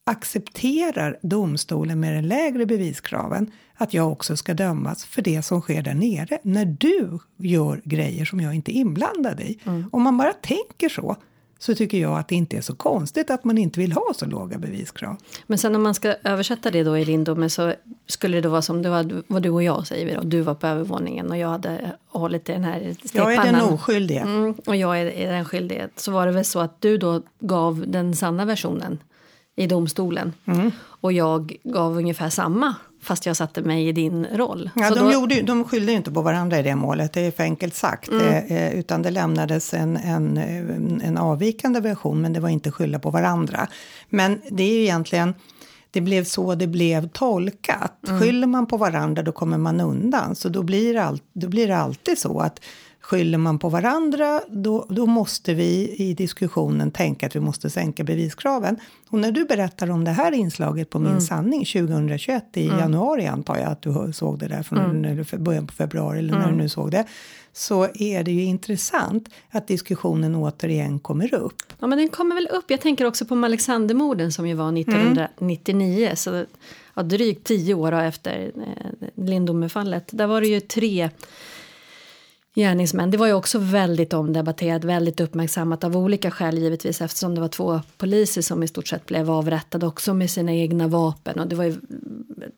accepterar 0.07 1.19
domstolen 1.23 2.01
med 2.01 2.15
de 2.17 2.23
lägre 2.23 2.67
beviskraven 2.67 3.51
att 3.75 3.95
jag 3.95 4.13
också 4.13 4.37
ska 4.37 4.55
dömas 4.55 5.05
för 5.05 5.23
det 5.23 5.43
som 5.43 5.61
sker 5.61 5.83
där 5.83 5.95
nere 5.95 6.39
när 6.43 6.65
du 6.65 7.19
gör 7.37 7.81
grejer 7.85 8.25
som 8.25 8.41
jag 8.41 8.55
inte 8.55 8.77
är 8.77 8.81
inblandad 8.81 9.41
i. 9.41 9.59
Mm. 9.65 9.89
Om 9.93 10.03
man 10.03 10.19
bara 10.19 10.33
tänker 10.33 10.89
så 10.89 11.17
så 11.59 11.75
tycker 11.75 11.99
jag 11.99 12.19
att 12.19 12.29
det 12.29 12.35
inte 12.35 12.57
är 12.57 12.61
så 12.61 12.75
konstigt 12.75 13.31
att 13.31 13.45
man 13.45 13.59
inte 13.59 13.81
vill 13.81 13.93
ha 13.93 14.13
så 14.15 14.27
låga 14.27 14.59
beviskrav. 14.59 15.17
Men 15.47 15.59
sen 15.59 15.75
om 15.75 15.83
man 15.83 15.95
ska 15.95 16.15
översätta 16.25 16.71
det 16.71 16.83
då 16.83 16.99
i 16.99 17.05
din 17.05 17.25
dom 17.25 17.51
så 17.51 17.73
skulle 18.07 18.37
det 18.37 18.41
då 18.41 18.49
vara 18.49 18.63
som 18.63 18.83
det 18.83 18.91
var, 18.91 19.23
var 19.27 19.41
du 19.41 19.51
och 19.51 19.63
jag 19.63 19.87
säger 19.87 20.07
vi 20.07 20.15
då. 20.15 20.21
Du 20.21 20.41
var 20.41 20.55
på 20.55 20.67
övervåningen 20.67 21.31
och 21.31 21.37
jag 21.37 21.49
hade 21.49 21.93
hållit 22.07 22.49
i 22.49 22.53
den 22.53 22.65
här 22.65 22.97
stekpannan. 23.05 23.35
Jag 23.35 23.47
är 23.47 23.53
den 23.53 23.61
oskyldige. 23.61 24.21
Mm, 24.21 24.55
och 24.67 24.77
jag 24.77 25.01
är, 25.01 25.07
är 25.07 25.33
den 25.33 25.45
skyldige. 25.45 25.89
Så 25.97 26.13
var 26.13 26.27
det 26.27 26.33
väl 26.33 26.45
så 26.45 26.61
att 26.61 26.81
du 26.81 26.99
då 26.99 27.23
gav 27.41 27.85
den 27.87 28.17
sanna 28.17 28.45
versionen 28.45 28.99
i 29.57 29.67
domstolen. 29.67 30.33
Mm. 30.45 30.71
Och 30.79 31.13
jag 31.13 31.57
gav 31.65 31.97
ungefär 31.97 32.31
samma 32.31 32.75
fast 33.07 33.27
jag 33.27 33.37
satte 33.37 33.63
mig 33.63 33.89
i 33.89 33.93
din 33.93 34.27
roll. 34.27 34.71
Ja, 34.75 34.91
de, 34.91 34.99
då... 34.99 35.13
gjorde, 35.13 35.43
de 35.43 35.65
skyllde 35.65 35.93
inte 35.93 36.11
på 36.11 36.23
varandra 36.23 36.59
i 36.59 36.63
det 36.63 36.77
målet, 36.77 37.13
det 37.13 37.21
är 37.21 37.31
för 37.31 37.43
enkelt 37.43 37.75
sagt. 37.75 38.09
Mm. 38.09 38.27
Eh, 38.27 38.53
eh 38.53 38.79
utan 38.79 39.03
det 39.03 39.11
lämnades 39.11 39.75
en, 39.75 39.97
en, 39.97 40.39
en 41.05 41.19
avvikande 41.19 41.81
version, 41.81 42.21
men 42.21 42.33
det 42.33 42.41
var 42.41 42.49
inte 42.49 42.71
skylla 42.71 42.99
på 42.99 43.11
varandra. 43.11 43.69
Men 44.09 44.41
det 44.51 44.63
är 44.63 44.73
ju 44.73 44.83
egentligen, 44.83 45.35
det 45.91 46.01
blev 46.01 46.25
så 46.25 46.55
det 46.55 46.67
blev 46.67 47.09
tolkat. 47.09 48.09
Mm. 48.09 48.21
Skyller 48.21 48.47
man 48.47 48.67
på 48.67 48.77
varandra 48.77 49.23
då 49.23 49.33
kommer 49.33 49.59
man 49.59 49.81
undan. 49.81 50.35
Så 50.35 50.49
då 50.49 50.63
blir, 50.63 50.97
all, 50.97 51.21
då 51.33 51.49
blir 51.49 51.69
det 51.69 51.77
alltid 51.77 52.19
så 52.19 52.41
att 52.41 52.61
Skyller 53.07 53.39
man 53.39 53.59
på 53.59 53.69
varandra, 53.69 54.41
då, 54.49 54.87
då 54.89 55.07
måste 55.07 55.55
vi 55.55 55.95
i 55.99 56.15
diskussionen 56.15 56.91
tänka 56.91 57.27
att 57.27 57.37
vi 57.37 57.41
måste 57.41 57.71
sänka 57.71 58.05
beviskraven. 58.05 58.77
Och 59.09 59.19
när 59.19 59.33
du 59.33 59.45
berättar 59.45 59.91
om 59.91 60.05
det 60.05 60.11
här 60.11 60.33
inslaget 60.33 60.91
på 60.91 60.99
Min 60.99 61.09
mm. 61.09 61.21
sanning 61.21 61.65
2021 61.65 62.45
i 62.55 62.67
mm. 62.67 62.79
januari 62.79 63.27
antar 63.27 63.57
jag 63.57 63.67
att 63.67 63.83
du 63.83 64.13
såg 64.13 64.39
det 64.39 64.49
där 64.49 64.63
från 64.63 65.05
mm. 65.05 65.25
början 65.39 65.67
på 65.67 65.73
februari 65.73 66.19
eller 66.19 66.33
när 66.33 66.41
du 66.41 66.49
mm. 66.49 66.59
nu 66.59 66.69
såg 66.69 66.91
det. 66.91 67.07
Så 67.53 67.89
är 67.95 68.23
det 68.23 68.33
ju 68.33 68.43
intressant 68.43 69.29
att 69.51 69.69
diskussionen 69.69 70.35
återigen 70.35 70.99
kommer 70.99 71.35
upp. 71.35 71.63
Ja 71.79 71.87
men 71.87 71.99
den 71.99 72.09
kommer 72.09 72.35
väl 72.35 72.49
upp. 72.49 72.71
Jag 72.71 72.81
tänker 72.81 73.05
också 73.05 73.25
på 73.25 73.35
Alexandermorden 73.35 74.33
som 74.33 74.49
ju 74.49 74.55
var 74.55 74.79
1999. 74.79 76.05
Mm. 76.05 76.17
Så 76.17 76.45
ja, 76.95 77.03
drygt 77.03 77.47
tio 77.47 77.75
år 77.75 77.93
efter 77.93 78.53
eh, 78.57 79.09
Lindomefallet. 79.25 80.09
Där 80.13 80.27
var 80.27 80.41
det 80.41 80.49
ju 80.49 80.61
tre 80.61 81.11
gärningsmän. 82.57 83.11
Det 83.11 83.17
var 83.17 83.27
ju 83.27 83.33
också 83.33 83.59
väldigt 83.59 84.13
omdebatterat, 84.13 84.85
väldigt 84.85 85.21
uppmärksammat 85.21 85.85
av 85.85 85.97
olika 85.97 86.31
skäl 86.31 86.59
givetvis 86.59 87.01
eftersom 87.01 87.35
det 87.35 87.41
var 87.41 87.49
två 87.49 87.81
poliser 87.97 88.43
som 88.43 88.63
i 88.63 88.69
stort 88.69 88.89
sett 88.89 89.07
blev 89.07 89.31
avrättade 89.31 89.87
också 89.87 90.15
med 90.15 90.31
sina 90.31 90.55
egna 90.55 90.89
vapen 90.89 91.41
och 91.41 91.47
det 91.47 91.57
var 91.57 91.65
ju 91.65 91.77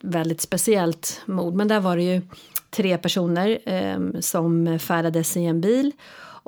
väldigt 0.01 0.41
speciellt 0.41 1.21
mord. 1.27 1.55
Men 1.55 1.69
där 1.69 1.81
var 1.81 1.97
det 1.97 2.03
ju 2.03 2.23
tre 2.71 2.99
personer 2.99 3.59
eh, 3.65 4.21
som 4.21 4.79
färdades 4.79 5.37
i 5.37 5.45
en 5.45 5.61
bil 5.61 5.93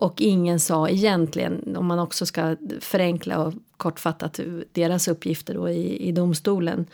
och 0.01 0.21
ingen 0.21 0.61
sa 0.61 0.89
egentligen, 0.89 1.77
om 1.77 1.87
man 1.87 1.99
också 1.99 2.27
ska 2.27 2.57
förenkla 2.81 3.39
och 3.39 3.55
kortfattat 3.77 4.41
deras 4.73 5.09
uppgifter 5.09 5.55
då 5.55 5.69
i, 5.69 6.09
i 6.09 6.13
domstolen, 6.13 6.87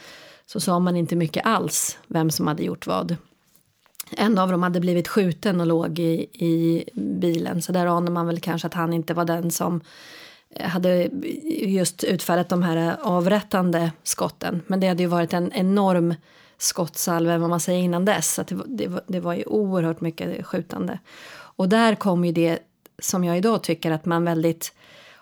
så 0.46 0.60
sa 0.60 0.78
man 0.78 0.96
inte 0.96 1.16
mycket 1.16 1.46
alls 1.46 1.98
vem 2.06 2.30
som 2.30 2.46
hade 2.46 2.62
gjort 2.62 2.86
vad. 2.86 3.16
En 4.10 4.38
av 4.38 4.50
dem 4.50 4.62
hade 4.62 4.80
blivit 4.80 5.08
skjuten 5.08 5.60
och 5.60 5.66
låg 5.66 5.98
i, 5.98 6.12
i 6.32 6.84
bilen 6.94 7.62
så 7.62 7.72
där 7.72 7.86
anar 7.86 8.12
man 8.12 8.26
väl 8.26 8.40
kanske 8.40 8.66
att 8.66 8.74
han 8.74 8.92
inte 8.92 9.14
var 9.14 9.24
den 9.24 9.50
som 9.50 9.80
eh, 10.50 10.68
hade 10.68 11.10
just 11.62 12.04
utfärdat 12.04 12.48
de 12.48 12.62
här 12.62 12.96
avrättande 13.02 13.92
skotten. 14.02 14.62
Men 14.66 14.80
det 14.80 14.88
hade 14.88 15.02
ju 15.02 15.08
varit 15.08 15.32
en 15.32 15.52
enorm 15.52 16.14
skottsalve 16.58 17.38
vad 17.38 17.50
man 17.50 17.60
säger 17.60 17.82
innan 17.82 18.04
dess. 18.04 18.34
Så 18.34 18.42
det, 18.42 18.56
det, 18.66 18.86
var, 18.86 19.02
det 19.06 19.20
var 19.20 19.34
ju 19.34 19.44
oerhört 19.44 20.00
mycket 20.00 20.46
skjutande. 20.46 20.98
Och 21.56 21.68
där 21.68 21.94
kom 21.94 22.24
ju 22.24 22.32
det 22.32 22.58
som 22.98 23.24
jag 23.24 23.38
idag 23.38 23.62
tycker 23.62 23.90
att 23.90 24.04
man 24.04 24.24
väldigt 24.24 24.72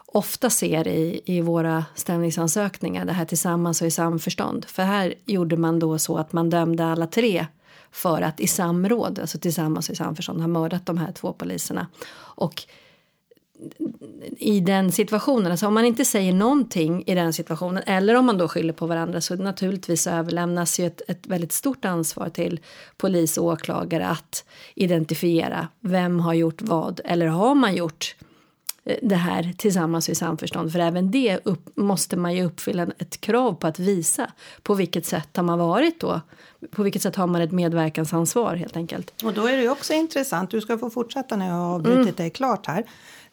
ofta 0.06 0.50
ser 0.50 0.88
i, 0.88 1.20
i 1.24 1.40
våra 1.40 1.84
stämningsansökningar, 1.94 3.04
det 3.04 3.12
här 3.12 3.24
tillsammans 3.24 3.80
och 3.80 3.86
i 3.86 3.90
samförstånd. 3.90 4.64
För 4.64 4.82
här 4.82 5.14
gjorde 5.24 5.56
man 5.56 5.78
då 5.78 5.98
så 5.98 6.16
att 6.16 6.32
man 6.32 6.50
dömde 6.50 6.86
alla 6.86 7.06
tre 7.06 7.46
för 7.94 8.22
att 8.22 8.40
i 8.40 8.46
samråd, 8.46 9.18
alltså 9.18 9.38
tillsammans 9.38 9.90
i 9.90 9.96
samförstånd, 9.96 10.40
ha 10.40 10.48
mördat 10.48 10.86
de 10.86 10.98
här 10.98 11.12
två 11.12 11.32
poliserna. 11.32 11.86
Och 12.16 12.62
i 14.38 14.60
den 14.60 14.92
situationen, 14.92 15.50
alltså 15.50 15.66
om 15.66 15.74
man 15.74 15.84
inte 15.84 16.04
säger 16.04 16.32
någonting 16.32 17.04
i 17.06 17.14
den 17.14 17.32
situationen 17.32 17.82
eller 17.86 18.14
om 18.14 18.26
man 18.26 18.38
då 18.38 18.48
skyller 18.48 18.72
på 18.72 18.86
varandra 18.86 19.20
så 19.20 19.34
naturligtvis 19.36 20.06
överlämnas 20.06 20.80
ju 20.80 20.86
ett, 20.86 21.02
ett 21.08 21.26
väldigt 21.26 21.52
stort 21.52 21.84
ansvar 21.84 22.28
till 22.28 22.60
polis 22.96 23.38
och 23.38 23.44
åklagare 23.44 24.06
att 24.06 24.44
identifiera 24.74 25.68
vem 25.80 26.20
har 26.20 26.34
gjort 26.34 26.62
vad 26.62 27.00
eller 27.04 27.26
har 27.26 27.54
man 27.54 27.76
gjort 27.76 28.16
det 29.02 29.16
här 29.16 29.52
tillsammans 29.56 30.08
i 30.08 30.14
samförstånd. 30.14 30.72
För 30.72 30.78
även 30.78 31.10
det 31.10 31.38
upp, 31.44 31.76
måste 31.76 32.16
man 32.16 32.34
ju 32.34 32.44
uppfylla 32.44 32.86
ett 32.98 33.20
krav 33.20 33.52
på 33.52 33.66
att 33.66 33.78
visa. 33.78 34.30
På 34.62 34.74
vilket 34.74 35.06
sätt 35.06 35.36
har 35.36 35.44
man 35.44 35.58
varit 35.58 36.00
då? 36.00 36.20
På 36.70 36.82
vilket 36.82 37.02
sätt 37.02 37.16
har 37.16 37.26
man 37.26 37.40
ett 37.40 37.52
medverkansansvar 37.52 38.56
helt 38.56 38.76
enkelt? 38.76 39.22
Och 39.24 39.34
då 39.34 39.46
är 39.46 39.56
det 39.56 39.68
också 39.68 39.92
intressant, 39.92 40.50
du 40.50 40.60
ska 40.60 40.78
få 40.78 40.90
fortsätta 40.90 41.36
när 41.36 41.46
jag 41.46 41.54
har 41.54 41.74
avbrutit 41.74 42.02
mm. 42.02 42.14
dig 42.14 42.30
klart 42.30 42.66
här. 42.66 42.84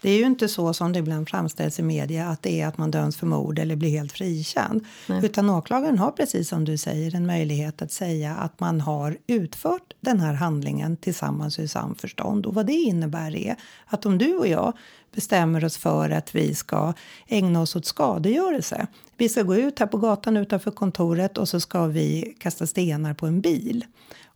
Det 0.02 0.10
är 0.10 0.18
ju 0.18 0.26
inte 0.26 0.48
så 0.48 0.74
som 0.74 0.94
det 0.94 1.00
ibland 1.00 1.30
framställs 1.30 1.80
i 1.80 1.84
media 1.84 2.28
att 2.28 2.42
det 2.42 2.62
är 2.62 2.68
att 2.68 2.78
man 2.78 2.92
döms 2.92 3.18
för 3.18 3.28
mord 3.28 3.60
eller 3.60 3.76
blir 3.76 3.90
helt 3.90 4.12
frikänd. 4.12 4.86
Nej. 5.08 5.26
Utan 5.26 5.50
åklagaren 5.50 6.00
har 6.00 6.12
precis 6.12 6.50
som 6.50 6.66
du 6.66 6.78
säger 6.78 7.16
en 7.16 7.26
möjlighet 7.26 7.82
att 7.82 7.92
säga 7.92 8.36
att 8.36 8.60
man 8.60 8.82
har 8.82 9.18
utfört 9.28 9.91
den 10.02 10.20
här 10.20 10.34
handlingen 10.34 10.98
tillsammans 10.98 11.60
i 11.60 11.68
samförstånd. 11.68 12.46
Och 12.46 12.54
vad 12.54 12.66
det 12.66 12.74
innebär 12.74 13.36
är 13.36 13.56
att 13.86 14.06
om 14.06 14.18
du 14.18 14.36
och 14.36 14.48
jag 14.48 14.74
bestämmer 15.12 15.66
oss 15.66 15.78
för 15.78 16.10
att 16.10 16.36
vi 16.36 16.56
ska 16.56 16.94
ägna 17.28 17.62
oss 17.62 17.76
åt 17.76 17.86
skadegörelse. 17.86 18.88
Vi 19.18 19.30
ska 19.30 19.44
gå 19.44 19.56
ut 19.56 19.80
här 19.80 19.88
på 19.88 19.98
gatan 19.98 20.38
utanför 20.38 20.72
kontoret 20.72 21.38
och 21.38 21.50
så 21.50 21.60
ska 21.60 21.86
vi 21.86 22.36
kasta 22.40 22.68
stenar 22.68 23.14
på 23.14 23.26
en 23.28 23.42
bil. 23.42 23.86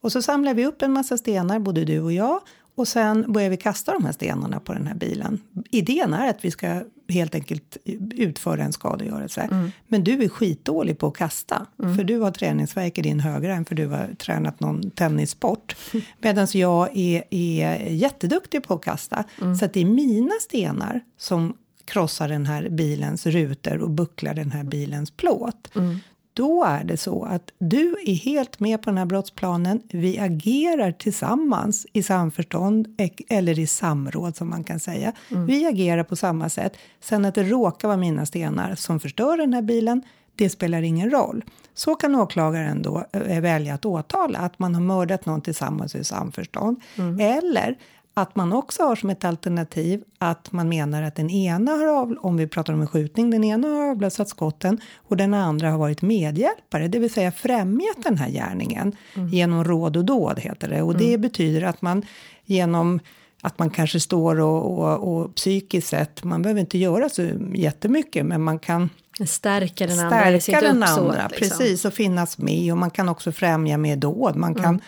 Och 0.01 0.11
så 0.11 0.21
samlar 0.21 0.53
vi 0.53 0.65
upp 0.65 0.81
en 0.81 0.93
massa 0.93 1.17
stenar, 1.17 1.59
både 1.59 1.85
du 1.85 1.99
och 2.01 2.13
jag, 2.13 2.41
och 2.75 2.87
sen 2.87 3.33
börjar 3.33 3.49
vi 3.49 3.57
kasta 3.57 3.93
de 3.93 4.05
här 4.05 4.11
stenarna 4.11 4.59
på 4.59 4.73
den 4.73 4.87
här 4.87 4.95
bilen. 4.95 5.41
Idén 5.71 6.13
är 6.13 6.29
att 6.29 6.45
vi 6.45 6.51
ska 6.51 6.81
helt 7.09 7.35
enkelt 7.35 7.77
utföra 8.15 8.63
en 8.63 8.73
skadegörelse. 8.73 9.41
Mm. 9.41 9.71
Men 9.87 10.03
du 10.03 10.23
är 10.23 10.29
skitdålig 10.29 10.97
på 10.97 11.07
att 11.07 11.17
kasta. 11.17 11.65
Mm. 11.83 11.97
För 11.97 12.03
du 12.03 12.19
har 12.19 12.31
träningsverk 12.31 12.97
i 12.97 13.01
din 13.01 13.19
högra 13.19 13.55
än 13.55 13.65
för 13.65 13.75
du 13.75 13.87
har 13.87 14.15
tränat 14.17 14.59
någon 14.59 14.91
tennissport. 14.91 15.75
Mm. 15.93 16.05
Medan 16.19 16.47
jag 16.53 16.97
är, 16.97 17.23
är 17.29 17.89
jätteduktig 17.89 18.63
på 18.63 18.73
att 18.73 18.81
kasta. 18.81 19.23
Mm. 19.41 19.55
Så 19.55 19.65
att 19.65 19.73
det 19.73 19.81
är 19.81 19.85
mina 19.85 20.33
stenar 20.41 21.01
som 21.17 21.53
krossar 21.85 22.29
den 22.29 22.45
här 22.45 22.69
bilens 22.69 23.25
rutor 23.25 23.77
och 23.77 23.89
bucklar 23.89 24.33
den 24.33 24.51
här 24.51 24.63
bilens 24.63 25.11
plåt. 25.11 25.75
Mm 25.75 25.99
då 26.35 26.63
är 26.63 26.83
det 26.83 26.97
så 26.97 27.23
att 27.23 27.51
du 27.57 27.95
är 28.05 28.13
helt 28.13 28.59
med 28.59 28.81
på 28.81 28.89
den 28.89 28.97
här 28.97 29.05
brottsplanen. 29.05 29.81
Vi 29.89 30.19
agerar 30.19 30.91
tillsammans 30.91 31.87
i 31.93 32.03
samförstånd 32.03 32.87
eller 33.29 33.59
i 33.59 33.67
samråd 33.67 34.35
som 34.35 34.49
man 34.49 34.63
kan 34.63 34.79
säga. 34.79 35.13
Mm. 35.31 35.45
Vi 35.45 35.65
agerar 35.65 36.03
på 36.03 36.15
samma 36.15 36.49
sätt. 36.49 36.77
Sen 36.99 37.25
att 37.25 37.35
det 37.35 37.43
råkar 37.43 37.87
vara 37.87 37.97
mina 37.97 38.25
stenar 38.25 38.75
som 38.75 38.99
förstör 38.99 39.37
den 39.37 39.53
här 39.53 39.61
bilen, 39.61 40.01
det 40.35 40.49
spelar 40.49 40.81
ingen 40.81 41.09
roll. 41.09 41.43
Så 41.73 41.95
kan 41.95 42.15
åklagaren 42.15 42.81
då 42.81 43.05
äh, 43.11 43.41
välja 43.41 43.73
att 43.73 43.85
åtala 43.85 44.39
att 44.39 44.59
man 44.59 44.75
har 44.75 44.81
mördat 44.81 45.25
någon 45.25 45.41
tillsammans 45.41 45.95
i 45.95 46.03
samförstånd. 46.03 46.81
Mm. 46.97 47.19
Eller 47.19 47.77
att 48.17 48.35
man 48.35 48.53
också 48.53 48.83
har 48.83 48.95
som 48.95 49.09
ett 49.09 49.25
alternativ 49.25 50.03
att 50.17 50.51
man 50.51 50.69
menar 50.69 51.03
att 51.03 51.15
den 51.15 51.29
ena 51.29 51.71
har, 51.71 51.87
av, 51.87 52.15
om 52.21 52.37
vi 52.37 52.47
pratar 52.47 52.73
om 52.73 52.81
en 52.81 52.87
skjutning, 52.87 53.29
den 53.29 53.43
ena 53.43 53.67
har 53.67 53.89
avlossat 53.89 54.29
skotten 54.29 54.81
och 54.95 55.17
den 55.17 55.33
andra 55.33 55.71
har 55.71 55.77
varit 55.77 56.01
medhjälpare, 56.01 56.87
det 56.87 56.99
vill 56.99 57.13
säga 57.13 57.31
främjat 57.31 58.03
den 58.03 58.17
här 58.17 58.29
gärningen 58.29 58.95
mm. 59.15 59.29
genom 59.29 59.63
råd 59.63 59.97
och 59.97 60.05
dåd 60.05 60.39
heter 60.39 60.69
det. 60.69 60.81
Och 60.81 60.93
mm. 60.93 61.07
det 61.07 61.17
betyder 61.17 61.61
att 61.61 61.81
man 61.81 62.05
genom 62.45 62.99
att 63.41 63.59
man 63.59 63.69
kanske 63.69 63.99
står 63.99 64.39
och, 64.39 64.79
och, 64.79 65.17
och 65.17 65.35
psykiskt 65.35 65.87
sett, 65.87 66.23
man 66.23 66.41
behöver 66.41 66.61
inte 66.61 66.77
göra 66.77 67.09
så 67.09 67.29
jättemycket, 67.53 68.25
men 68.25 68.41
man 68.41 68.59
kan 68.59 68.89
Stärka 69.27 69.87
den 69.87 69.99
andra, 69.99 70.39
stärka 70.39 70.61
den 70.61 70.83
andra 70.83 71.27
liksom. 71.27 71.57
precis, 71.57 71.85
och 71.85 71.93
finnas 71.93 72.37
med. 72.37 72.71
Och 72.71 72.77
man 72.77 72.89
kan 72.89 73.09
också 73.09 73.31
främja 73.31 73.77
med 73.77 73.99
dåd. 73.99 74.35
Man 74.35 74.55
kan 74.55 74.65
mm 74.65 74.81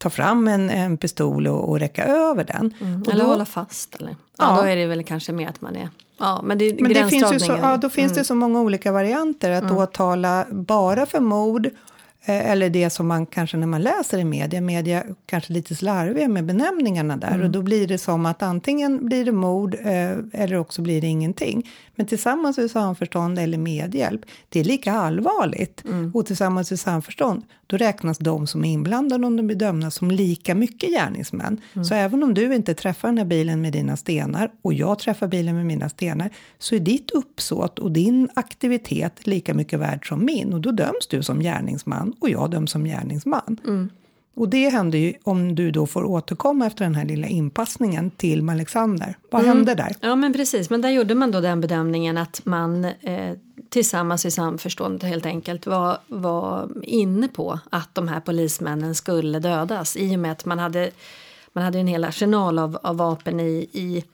ta 0.00 0.10
fram 0.10 0.48
en, 0.48 0.70
en 0.70 0.96
pistol 0.96 1.46
och, 1.46 1.68
och 1.68 1.80
räcka 1.80 2.04
över 2.04 2.44
den. 2.44 2.74
Mm. 2.80 3.02
eller 3.10 3.24
då, 3.24 3.30
hålla 3.30 3.44
fast. 3.44 3.94
Eller? 3.94 4.10
Ja, 4.10 4.16
ja, 4.38 4.62
då 4.62 4.68
är 4.68 4.76
det 4.76 4.86
väl 4.86 5.04
kanske 5.04 5.32
mer 5.32 5.48
att 5.48 5.60
man 5.60 5.76
är... 5.76 5.88
Ja, 6.18 6.40
men 6.44 6.58
det 6.58 6.80
men 6.80 6.92
det 6.92 7.08
finns 7.08 7.32
ju 7.32 7.40
så, 7.40 7.58
ja, 7.62 7.76
då 7.76 7.88
finns 7.88 8.12
mm. 8.12 8.18
det 8.18 8.24
så 8.24 8.34
många 8.34 8.60
olika 8.60 8.92
varianter. 8.92 9.50
Att 9.50 9.62
mm. 9.62 9.76
åtala 9.76 10.46
bara 10.50 11.06
för 11.06 11.20
mord 11.20 11.70
eller 12.32 12.70
det 12.70 12.90
som 12.90 13.06
man 13.06 13.26
kanske 13.26 13.56
när 13.56 13.66
man 13.66 13.82
läser 13.82 14.18
i 14.18 14.24
media, 14.24 14.60
media 14.60 15.04
kanske 15.26 15.52
lite 15.52 15.74
slarviga 15.74 16.28
med 16.28 16.44
benämningarna 16.44 17.16
där 17.16 17.28
mm. 17.28 17.42
och 17.42 17.50
då 17.50 17.62
blir 17.62 17.86
det 17.86 17.98
som 17.98 18.26
att 18.26 18.42
antingen 18.42 19.06
blir 19.06 19.24
det 19.24 19.32
mord 19.32 19.74
eh, 19.74 20.10
eller 20.32 20.56
också 20.56 20.82
blir 20.82 21.00
det 21.00 21.06
ingenting. 21.06 21.70
Men 22.00 22.06
tillsammans 22.06 22.58
i 22.58 22.68
samförstånd 22.68 23.38
eller 23.38 23.58
medhjälp, 23.58 24.20
det 24.48 24.60
är 24.60 24.64
lika 24.64 24.92
allvarligt. 24.92 25.84
Mm. 25.84 26.10
Och 26.14 26.26
tillsammans 26.26 26.72
i 26.72 26.76
samförstånd, 26.76 27.42
då 27.66 27.76
räknas 27.76 28.18
de 28.18 28.46
som 28.46 28.64
är 28.64 28.72
inblandade 28.72 29.26
om 29.26 29.36
de 29.36 29.46
blir 29.46 29.56
dömda 29.56 29.90
som 29.90 30.10
lika 30.10 30.54
mycket 30.54 30.90
gärningsmän. 30.90 31.60
Mm. 31.72 31.84
Så 31.84 31.94
även 31.94 32.22
om 32.22 32.34
du 32.34 32.54
inte 32.54 32.74
träffar 32.74 33.08
den 33.08 33.18
här 33.18 33.24
bilen 33.24 33.60
med 33.60 33.72
dina 33.72 33.96
stenar 33.96 34.50
och 34.62 34.74
jag 34.74 34.98
träffar 34.98 35.28
bilen 35.28 35.56
med 35.56 35.66
mina 35.66 35.88
stenar 35.88 36.30
så 36.58 36.74
är 36.74 36.80
ditt 36.80 37.10
uppsåt 37.10 37.78
och 37.78 37.92
din 37.92 38.28
aktivitet 38.34 39.26
lika 39.26 39.54
mycket 39.54 39.78
värd 39.78 40.08
som 40.08 40.24
min 40.24 40.52
och 40.52 40.60
då 40.60 40.70
döms 40.70 41.06
du 41.10 41.22
som 41.22 41.40
gärningsman 41.40 42.14
och 42.20 42.30
jag 42.30 42.50
döms 42.50 42.70
som 42.70 42.84
gärningsman. 42.84 43.60
Mm. 43.64 43.90
Och 44.34 44.48
det 44.48 44.68
händer 44.68 44.98
ju 44.98 45.14
om 45.22 45.54
du 45.54 45.70
då 45.70 45.86
får 45.86 46.04
återkomma 46.04 46.66
efter 46.66 46.84
den 46.84 46.94
här 46.94 47.04
lilla 47.04 47.26
inpassningen 47.26 48.10
till 48.10 48.50
Alexander. 48.50 49.16
Vad 49.30 49.42
mm. 49.42 49.56
hände 49.56 49.74
där? 49.74 49.96
Ja 50.00 50.16
men 50.16 50.32
precis, 50.32 50.70
men 50.70 50.80
där 50.80 50.90
gjorde 50.90 51.14
man 51.14 51.30
då 51.30 51.40
den 51.40 51.60
bedömningen 51.60 52.18
att 52.18 52.40
man 52.44 52.84
eh, 52.84 53.36
tillsammans 53.68 54.26
i 54.26 54.30
samförstånd 54.30 55.04
helt 55.04 55.26
enkelt 55.26 55.66
var, 55.66 55.98
var 56.06 56.68
inne 56.82 57.28
på 57.28 57.58
att 57.70 57.94
de 57.94 58.08
här 58.08 58.20
polismännen 58.20 58.94
skulle 58.94 59.38
dödas 59.38 59.96
i 59.96 60.16
och 60.16 60.20
med 60.20 60.32
att 60.32 60.44
man 60.44 60.58
hade, 60.58 60.90
man 61.52 61.64
hade 61.64 61.78
en 61.78 61.86
hel 61.86 62.04
arsenal 62.04 62.58
av, 62.58 62.78
av 62.82 62.96
vapen 62.96 63.40
i, 63.40 63.68
i 63.72 64.04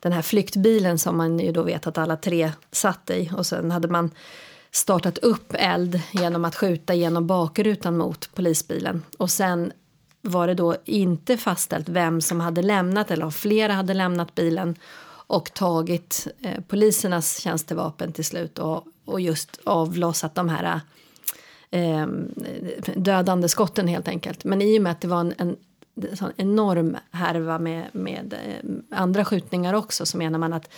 den 0.00 0.12
här 0.12 0.22
flyktbilen 0.22 0.98
som 0.98 1.16
man 1.16 1.38
ju 1.38 1.52
då 1.52 1.62
vet 1.62 1.86
att 1.86 1.98
alla 1.98 2.16
tre 2.16 2.52
satt 2.72 3.10
i 3.10 3.30
och 3.36 3.46
sen 3.46 3.70
hade 3.70 3.88
man 3.88 4.10
startat 4.70 5.18
upp 5.18 5.54
eld 5.58 6.00
genom 6.12 6.44
att 6.44 6.56
skjuta 6.56 6.94
genom 6.94 7.26
bakrutan 7.26 7.96
mot 7.96 8.34
polisbilen. 8.34 9.02
Och 9.18 9.30
sen 9.30 9.72
var 10.22 10.46
det 10.46 10.54
då 10.54 10.76
inte 10.84 11.36
fastställt 11.36 11.88
vem 11.88 12.20
som 12.20 12.40
hade 12.40 12.62
lämnat 12.62 13.10
eller 13.10 13.24
om 13.24 13.32
flera 13.32 13.72
hade 13.72 13.94
lämnat 13.94 14.34
bilen 14.34 14.76
och 15.28 15.54
tagit 15.54 16.26
eh, 16.42 16.60
polisernas 16.68 17.40
tjänstevapen 17.40 18.12
till 18.12 18.24
slut 18.24 18.58
och, 18.58 18.84
och 19.04 19.20
just 19.20 19.60
avlossat 19.64 20.34
de 20.34 20.48
här 20.48 20.80
eh, 21.70 22.06
dödande 22.96 23.48
skotten 23.48 23.88
helt 23.88 24.08
enkelt. 24.08 24.44
Men 24.44 24.62
i 24.62 24.78
och 24.78 24.82
med 24.82 24.92
att 24.92 25.00
det 25.00 25.08
var 25.08 25.20
en, 25.20 25.34
en 25.38 25.56
sån 26.16 26.32
enorm 26.36 26.96
härva 27.10 27.58
med, 27.58 27.86
med 27.92 28.32
eh, 28.32 28.98
andra 28.98 29.24
skjutningar 29.24 29.74
också 29.74 30.06
så 30.06 30.18
menar 30.18 30.38
man 30.38 30.52
att 30.52 30.70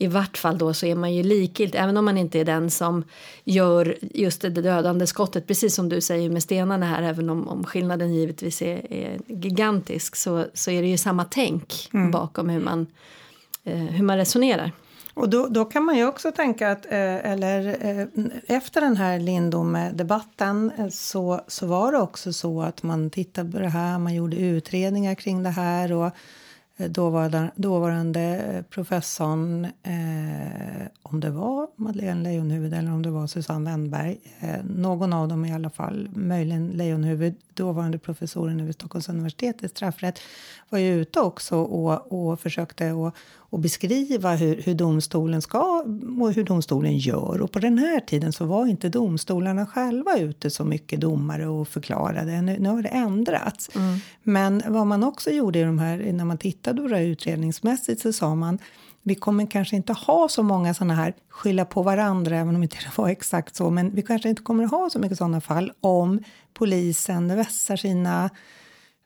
i 0.00 0.06
vart 0.06 0.38
fall 0.38 0.58
då 0.58 0.74
så 0.74 0.86
är 0.86 0.94
man 0.94 1.14
ju 1.14 1.22
likgiltig, 1.22 1.78
även 1.78 1.96
om 1.96 2.04
man 2.04 2.18
inte 2.18 2.40
är 2.40 2.44
den 2.44 2.70
som 2.70 3.04
gör 3.44 3.96
just 4.00 4.42
det 4.42 4.48
dödande 4.48 5.06
skottet, 5.06 5.46
precis 5.46 5.74
som 5.74 5.88
du 5.88 6.00
säger 6.00 6.30
med 6.30 6.42
stenarna 6.42 6.86
här, 6.86 7.02
även 7.02 7.30
om, 7.30 7.48
om 7.48 7.64
skillnaden 7.64 8.14
givetvis 8.14 8.62
är, 8.62 8.92
är 8.92 9.20
gigantisk 9.26 10.16
så, 10.16 10.46
så 10.54 10.70
är 10.70 10.82
det 10.82 10.88
ju 10.88 10.98
samma 10.98 11.24
tänk 11.24 11.90
mm. 11.92 12.10
bakom 12.10 12.48
hur 12.48 12.60
man, 12.60 12.86
eh, 13.64 13.76
hur 13.76 14.04
man 14.04 14.16
resonerar. 14.16 14.72
Och 15.14 15.28
då, 15.28 15.46
då 15.46 15.64
kan 15.64 15.84
man 15.84 15.96
ju 15.96 16.06
också 16.06 16.32
tänka 16.32 16.70
att, 16.70 16.86
eh, 16.86 17.30
eller 17.32 17.76
eh, 17.80 18.06
efter 18.56 18.80
den 18.80 18.96
här 18.96 19.18
Lindome-debatten 19.18 20.72
eh, 20.78 20.88
så, 20.88 21.40
så 21.48 21.66
var 21.66 21.92
det 21.92 21.98
också 21.98 22.32
så 22.32 22.62
att 22.62 22.82
man 22.82 23.10
tittade 23.10 23.52
på 23.52 23.58
det 23.58 23.68
här, 23.68 23.98
man 23.98 24.14
gjorde 24.14 24.36
utredningar 24.36 25.14
kring 25.14 25.42
det 25.42 25.50
här 25.50 25.92
och 25.92 26.12
dåvarande, 26.88 27.50
dåvarande 27.56 28.20
eh, 28.20 28.62
professorn, 28.62 29.64
eh, 29.64 30.86
om 31.02 31.20
det 31.20 31.30
var 31.30 31.66
Madeleine 31.76 32.22
Leijonhufvud 32.22 32.74
eller 32.74 32.92
om 32.92 33.02
det 33.02 33.10
var 33.10 33.26
Susanne 33.26 33.70
Wennberg, 33.70 34.18
eh, 34.40 34.64
någon 34.64 35.12
av 35.12 35.28
dem 35.28 35.44
i 35.44 35.54
alla 35.54 35.70
fall, 35.70 36.08
möjligen 36.14 36.68
Leijonhufvud, 36.68 37.34
dåvarande 37.54 37.98
professoren 37.98 38.66
vid 38.66 38.74
Stockholms 38.74 39.08
universitet 39.08 39.62
i 39.62 39.68
straffrätt, 39.68 40.18
var 40.68 40.78
ju 40.78 40.94
ute 40.94 41.20
också 41.20 41.56
och, 41.56 42.12
och 42.12 42.40
försökte 42.40 42.92
och, 42.92 43.14
och 43.50 43.58
beskriva 43.58 44.34
hur, 44.34 44.62
hur 44.62 44.74
domstolen 44.74 45.42
ska 45.42 45.84
och 46.20 46.32
hur 46.32 46.44
domstolen 46.44 46.98
gör. 46.98 47.40
Och 47.40 47.52
på 47.52 47.58
den 47.58 47.78
här 47.78 48.00
tiden 48.00 48.32
så 48.32 48.44
var 48.44 48.66
inte 48.66 48.88
domstolarna 48.88 49.66
själva 49.66 50.18
ute 50.18 50.50
så 50.50 50.64
mycket 50.64 51.00
domare 51.00 51.46
och 51.46 51.68
förklarade. 51.68 52.42
Nu, 52.42 52.56
nu 52.58 52.68
har 52.68 52.82
det 52.82 52.88
ändrats. 52.88 53.70
Mm. 53.74 53.98
Men 54.22 54.62
vad 54.66 54.86
man 54.86 55.04
också 55.04 55.30
gjorde 55.30 55.58
i 55.58 55.62
de 55.62 55.78
här, 55.78 56.12
när 56.12 56.24
man 56.24 56.38
tittade 56.38 56.82
på 56.82 56.88
det 56.88 57.04
utredningsmässigt 57.04 58.00
så 58.00 58.12
sa 58.12 58.34
man 58.34 58.58
vi 59.02 59.14
kommer 59.14 59.46
kanske 59.46 59.76
inte 59.76 59.92
ha 59.92 60.28
så 60.28 60.42
många 60.42 60.74
såna 60.74 60.94
här 60.94 61.14
skylla 61.28 61.64
på 61.64 61.82
varandra, 61.82 62.36
även 62.36 62.56
om 62.56 62.62
inte 62.62 62.76
det 62.76 62.98
var 62.98 63.08
exakt 63.08 63.56
så, 63.56 63.70
men 63.70 63.94
vi 63.94 64.02
kanske 64.02 64.28
inte 64.28 64.42
kommer 64.42 64.64
ha 64.64 64.90
så 64.90 64.98
mycket 64.98 65.18
sådana 65.18 65.40
fall 65.40 65.72
om 65.80 66.22
polisen 66.54 67.36
vässar 67.36 67.76
sina 67.76 68.30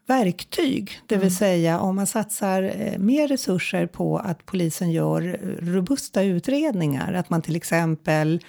verktyg. 0.07 1.01
Det 1.07 1.15
vill 1.15 1.23
mm. 1.23 1.31
säga 1.31 1.81
om 1.81 1.97
man 1.97 2.07
satsar 2.07 2.63
eh, 2.63 2.99
mer 2.99 3.29
resurser 3.29 3.87
på 3.87 4.19
att 4.19 4.47
polisen 4.47 4.93
gör 4.93 5.41
robusta 5.61 6.23
utredningar. 6.23 7.13
Att 7.13 7.31
man 7.31 7.43
till 7.43 7.57
exempel, 7.57 8.41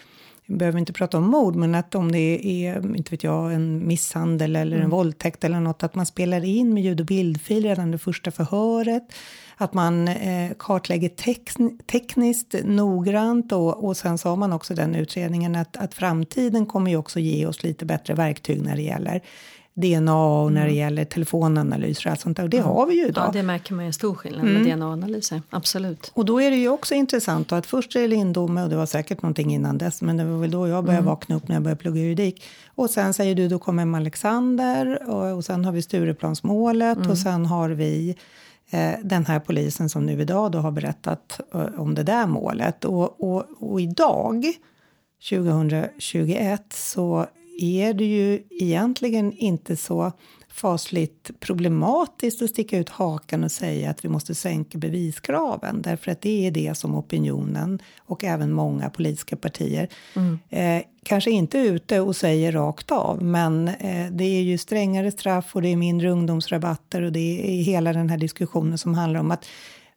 vi 0.46 0.56
behöver 0.56 0.80
inte 0.80 0.94
prata 0.94 1.18
om 1.18 1.24
mord, 1.24 1.56
men 1.56 1.76
att 1.76 1.96
om 1.96 2.12
det 2.12 2.40
är 2.66 2.96
inte 2.96 3.12
vet 3.12 3.24
jag, 3.24 3.54
en 3.54 3.88
misshandel 3.88 4.56
eller 4.56 4.76
en 4.76 4.82
mm. 4.82 4.92
våldtäkt 4.92 5.44
eller 5.44 5.60
något, 5.60 5.84
att 5.84 5.96
man 5.96 6.06
spelar 6.06 6.46
in 6.46 6.74
med 6.74 6.84
ljud 6.84 7.00
och 7.00 7.06
bildfil 7.06 7.64
redan 7.64 7.92
det 7.92 7.98
första 7.98 8.32
förhöret. 8.32 9.04
Att 9.58 9.74
man 9.74 10.08
eh, 10.08 10.52
kartlägger 10.60 11.10
tekniskt 11.86 12.56
noggrant 12.64 13.52
och, 13.52 13.86
och 13.86 13.98
sen 13.98 14.18
har 14.24 14.36
man 14.36 14.54
också 14.54 14.74
den 14.74 14.96
utredningen 14.96 15.56
att, 15.56 15.78
att 15.78 15.94
framtiden 15.94 16.66
kommer 16.66 16.92
ju 16.92 16.98
också 16.98 17.20
ge 17.20 17.46
oss 17.46 17.64
lite 17.64 17.86
bättre 17.86 18.14
verktyg 18.14 18.62
när 18.62 18.76
det 18.76 18.82
gäller 18.82 19.22
DNA 19.78 20.26
och 20.26 20.52
när 20.52 20.62
det 20.62 20.68
mm. 20.68 20.78
gäller 20.78 21.06
telefonanalyser 21.06 22.08
och 22.08 22.12
allt 22.12 22.20
sånt 22.20 22.38
där. 22.38 22.44
Och 22.44 22.50
det 22.50 22.60
har 22.60 22.86
vi 22.86 22.96
ju 22.96 23.08
idag. 23.08 23.28
Ja, 23.28 23.32
det 23.32 23.44
märker 23.44 23.74
man 23.74 23.86
ju 23.86 23.88
en 23.88 23.94
stor 23.94 24.16
skillnad 24.16 24.46
med 24.46 24.56
mm. 24.56 24.80
DNA-analyser. 24.80 25.42
Absolut. 25.50 26.12
Och 26.14 26.26
då 26.26 26.42
är 26.42 26.52
det 26.52 26.58
ju 26.58 26.70
också 26.70 26.96
intressant 26.96 27.52
att 27.52 27.66
först 27.66 27.96
är 27.96 28.02
det 28.02 28.08
Lindome 28.08 28.64
och 28.64 28.70
det 28.70 28.76
var 28.76 28.86
säkert 28.86 29.22
någonting 29.22 29.54
innan 29.54 29.78
dess, 29.78 30.02
men 30.02 30.18
det 30.18 30.26
var 30.26 30.38
väl 30.38 30.52
då 30.52 30.68
jag 30.68 30.84
började 30.84 31.02
mm. 31.02 31.10
vakna 31.10 31.36
upp 31.36 31.48
när 31.48 31.56
jag 31.56 31.64
började 31.64 31.82
plugga 31.82 32.02
juridik. 32.02 32.44
Och 32.76 32.90
sen 32.90 33.14
säger 33.14 33.36
du, 33.36 33.48
då 33.48 33.60
kommer 33.60 33.98
Alexander 33.98 35.10
och, 35.10 35.38
och 35.38 35.46
sen 35.46 35.66
har 35.66 35.72
vi 35.72 35.82
Stureplansmålet 35.82 36.98
mm. 36.98 37.12
och 37.12 37.18
sen 37.18 37.46
har 37.46 37.70
vi 37.70 38.16
eh, 38.70 38.92
den 39.04 39.26
här 39.26 39.40
polisen 39.40 39.90
som 39.90 40.06
nu 40.06 40.22
idag 40.22 40.52
då 40.52 40.60
har 40.60 40.72
berättat 40.72 41.40
eh, 41.54 41.66
om 41.78 41.96
det 41.96 42.04
där 42.04 42.28
målet. 42.28 42.86
Och, 42.86 43.24
och, 43.24 43.46
och 43.60 43.82
idag, 43.82 44.46
2021, 45.30 46.74
så 46.74 47.26
är 47.58 47.94
det 47.94 48.06
ju 48.06 48.44
egentligen 48.50 49.34
inte 49.34 49.76
så 49.76 50.12
fasligt 50.56 51.40
problematiskt 51.40 52.42
att 52.42 52.50
sticka 52.50 52.78
ut 52.78 52.90
hakan 52.90 53.44
och 53.44 53.52
säga 53.52 53.90
att 53.90 54.06
vi 54.06 54.10
måste 54.10 54.36
sänka 54.36 54.78
beviskraven 54.78 55.82
därför 55.82 56.12
att 56.12 56.22
det 56.22 56.48
är 56.48 56.52
det 56.52 56.78
som 56.78 56.96
opinionen 56.96 57.80
och 57.98 58.24
även 58.24 58.52
många 58.52 58.90
politiska 58.90 59.36
partier 59.36 59.88
mm. 60.16 60.40
eh, 60.50 60.86
kanske 61.04 61.32
inte 61.32 61.58
ute 61.58 62.00
och 62.00 62.16
säger 62.16 62.52
rakt 62.52 62.92
av 62.92 63.24
men 63.24 63.68
eh, 63.68 64.12
det 64.12 64.24
är 64.24 64.42
ju 64.42 64.58
strängare 64.58 65.12
straff 65.12 65.56
och 65.56 65.62
det 65.62 65.70
är 65.70 65.78
mindre 65.78 66.10
ungdomsrabatter 66.10 67.02
och 67.02 67.12
det 67.12 67.60
är 67.60 67.64
hela 67.64 67.94
den 67.94 68.10
här 68.10 68.18
diskussionen 68.18 68.78
som 68.78 68.94
handlar 68.94 69.20
om 69.20 69.32
att 69.32 69.46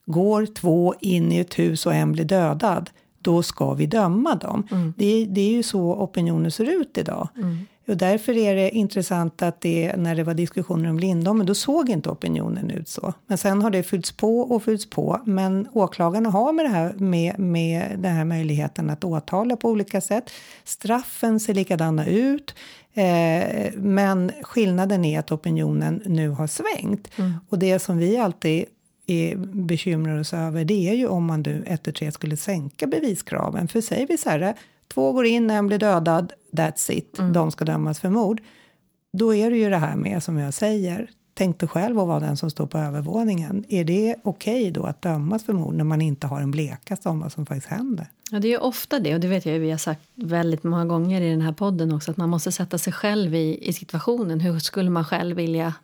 går 0.06 0.46
två 0.46 0.94
in 1.00 1.32
i 1.32 1.38
ett 1.38 1.58
hus 1.58 1.86
och 1.86 1.94
en 1.94 2.12
blir 2.12 2.24
dödad 2.24 2.90
då 3.22 3.42
ska 3.42 3.74
vi 3.74 3.86
döma 3.86 4.34
dem. 4.34 4.68
Mm. 4.70 4.94
Det, 4.96 5.24
det, 5.24 5.40
är 5.40 5.50
ju 5.50 5.62
så 5.62 5.94
opinionen 5.94 6.50
ser 6.50 6.80
ut 6.80 6.98
idag. 6.98 7.28
Mm. 7.36 7.58
Och 7.88 7.96
därför 7.96 8.36
är 8.36 8.54
det 8.54 8.70
intressant 8.70 9.42
att 9.42 9.60
det, 9.60 9.96
när 9.96 10.14
det 10.16 10.24
var 10.24 10.34
diskussioner 10.34 10.90
om 10.90 10.98
Lindholmen, 10.98 11.46
då 11.46 11.54
såg 11.54 11.90
inte 11.90 12.10
opinionen 12.10 12.70
ut 12.70 12.88
så. 12.88 13.14
Men 13.26 13.38
sen 13.38 13.62
har 13.62 13.70
det 13.70 13.82
fyllts 13.82 14.12
på 14.12 14.40
och 14.40 14.62
fyllts 14.62 14.90
på. 14.90 15.20
Men 15.24 15.68
åklagarna 15.72 16.30
har 16.30 16.52
med, 16.52 16.64
det 16.64 16.68
här, 16.68 16.92
med, 16.92 17.38
med 17.38 17.98
den 17.98 18.14
här 18.14 18.24
möjligheten 18.24 18.90
att 18.90 19.04
åtala 19.04 19.56
på 19.56 19.68
olika 19.68 20.00
sätt. 20.00 20.30
Straffen 20.64 21.40
ser 21.40 21.54
likadana 21.54 22.06
ut. 22.06 22.54
Eh, 22.94 23.72
men 23.76 24.32
skillnaden 24.42 25.04
är 25.04 25.18
att 25.18 25.32
opinionen 25.32 26.02
nu 26.06 26.28
har 26.28 26.46
svängt. 26.46 27.18
Mm. 27.18 27.34
Och 27.48 27.58
det 27.58 27.78
som 27.78 27.98
vi 27.98 28.18
alltid 28.18 28.64
är, 29.08 29.36
bekymrar 29.36 30.20
oss 30.20 30.32
över 30.32 30.64
det 30.64 30.88
är 30.88 30.94
ju 30.94 31.06
om 31.06 31.24
man 31.24 31.42
nu 31.42 31.64
efter 31.66 31.92
tre 31.92 32.12
skulle 32.12 32.36
sänka 32.36 32.86
beviskraven. 32.86 33.68
För 33.68 33.80
säger 33.80 34.06
vi 34.06 34.18
så 34.18 34.30
här, 34.30 34.54
två 34.88 35.12
går 35.12 35.26
in, 35.26 35.50
en 35.50 35.66
blir 35.66 35.78
dödad, 35.78 36.32
that's 36.52 36.92
it, 36.92 37.18
mm. 37.18 37.32
de 37.32 37.50
ska 37.50 37.64
dömas 37.64 38.00
för 38.00 38.10
mord. 38.10 38.40
Då 39.12 39.34
är 39.34 39.50
det 39.50 39.56
ju 39.56 39.70
det 39.70 39.76
här 39.76 39.96
med, 39.96 40.22
som 40.22 40.38
jag 40.38 40.54
säger, 40.54 41.10
tänk 41.34 41.60
dig 41.60 41.68
själv 41.68 41.98
att 41.98 42.08
vara 42.08 42.20
den 42.20 42.36
som 42.36 42.50
står 42.50 42.66
på 42.66 42.78
övervåningen. 42.78 43.64
Är 43.68 43.84
det 43.84 44.14
okej 44.22 44.60
okay 44.60 44.70
då 44.70 44.84
att 44.84 45.02
dömas 45.02 45.44
för 45.44 45.52
mord 45.52 45.74
när 45.74 45.84
man 45.84 46.00
inte 46.00 46.26
har 46.26 46.40
en 46.40 46.50
blekaste 46.50 47.08
om 47.08 47.20
vad 47.20 47.32
som 47.32 47.46
faktiskt 47.46 47.66
händer? 47.66 48.06
Ja, 48.30 48.38
det 48.38 48.52
är 48.52 48.62
ofta 48.62 48.98
det, 48.98 49.14
och 49.14 49.20
det 49.20 49.28
vet 49.28 49.46
jag 49.46 49.58
vi 49.58 49.70
har 49.70 49.78
sagt 49.78 50.00
väldigt 50.14 50.64
många 50.64 50.84
gånger 50.84 51.20
i 51.20 51.30
den 51.30 51.40
här 51.40 51.52
podden 51.52 51.92
också, 51.92 52.10
att 52.10 52.16
man 52.16 52.28
måste 52.28 52.52
sätta 52.52 52.78
sig 52.78 52.92
själv 52.92 53.34
i, 53.34 53.68
i 53.68 53.72
situationen. 53.72 54.40
Hur 54.40 54.58
skulle 54.58 54.90
man 54.90 55.04
själv 55.04 55.36
vilja 55.36 55.74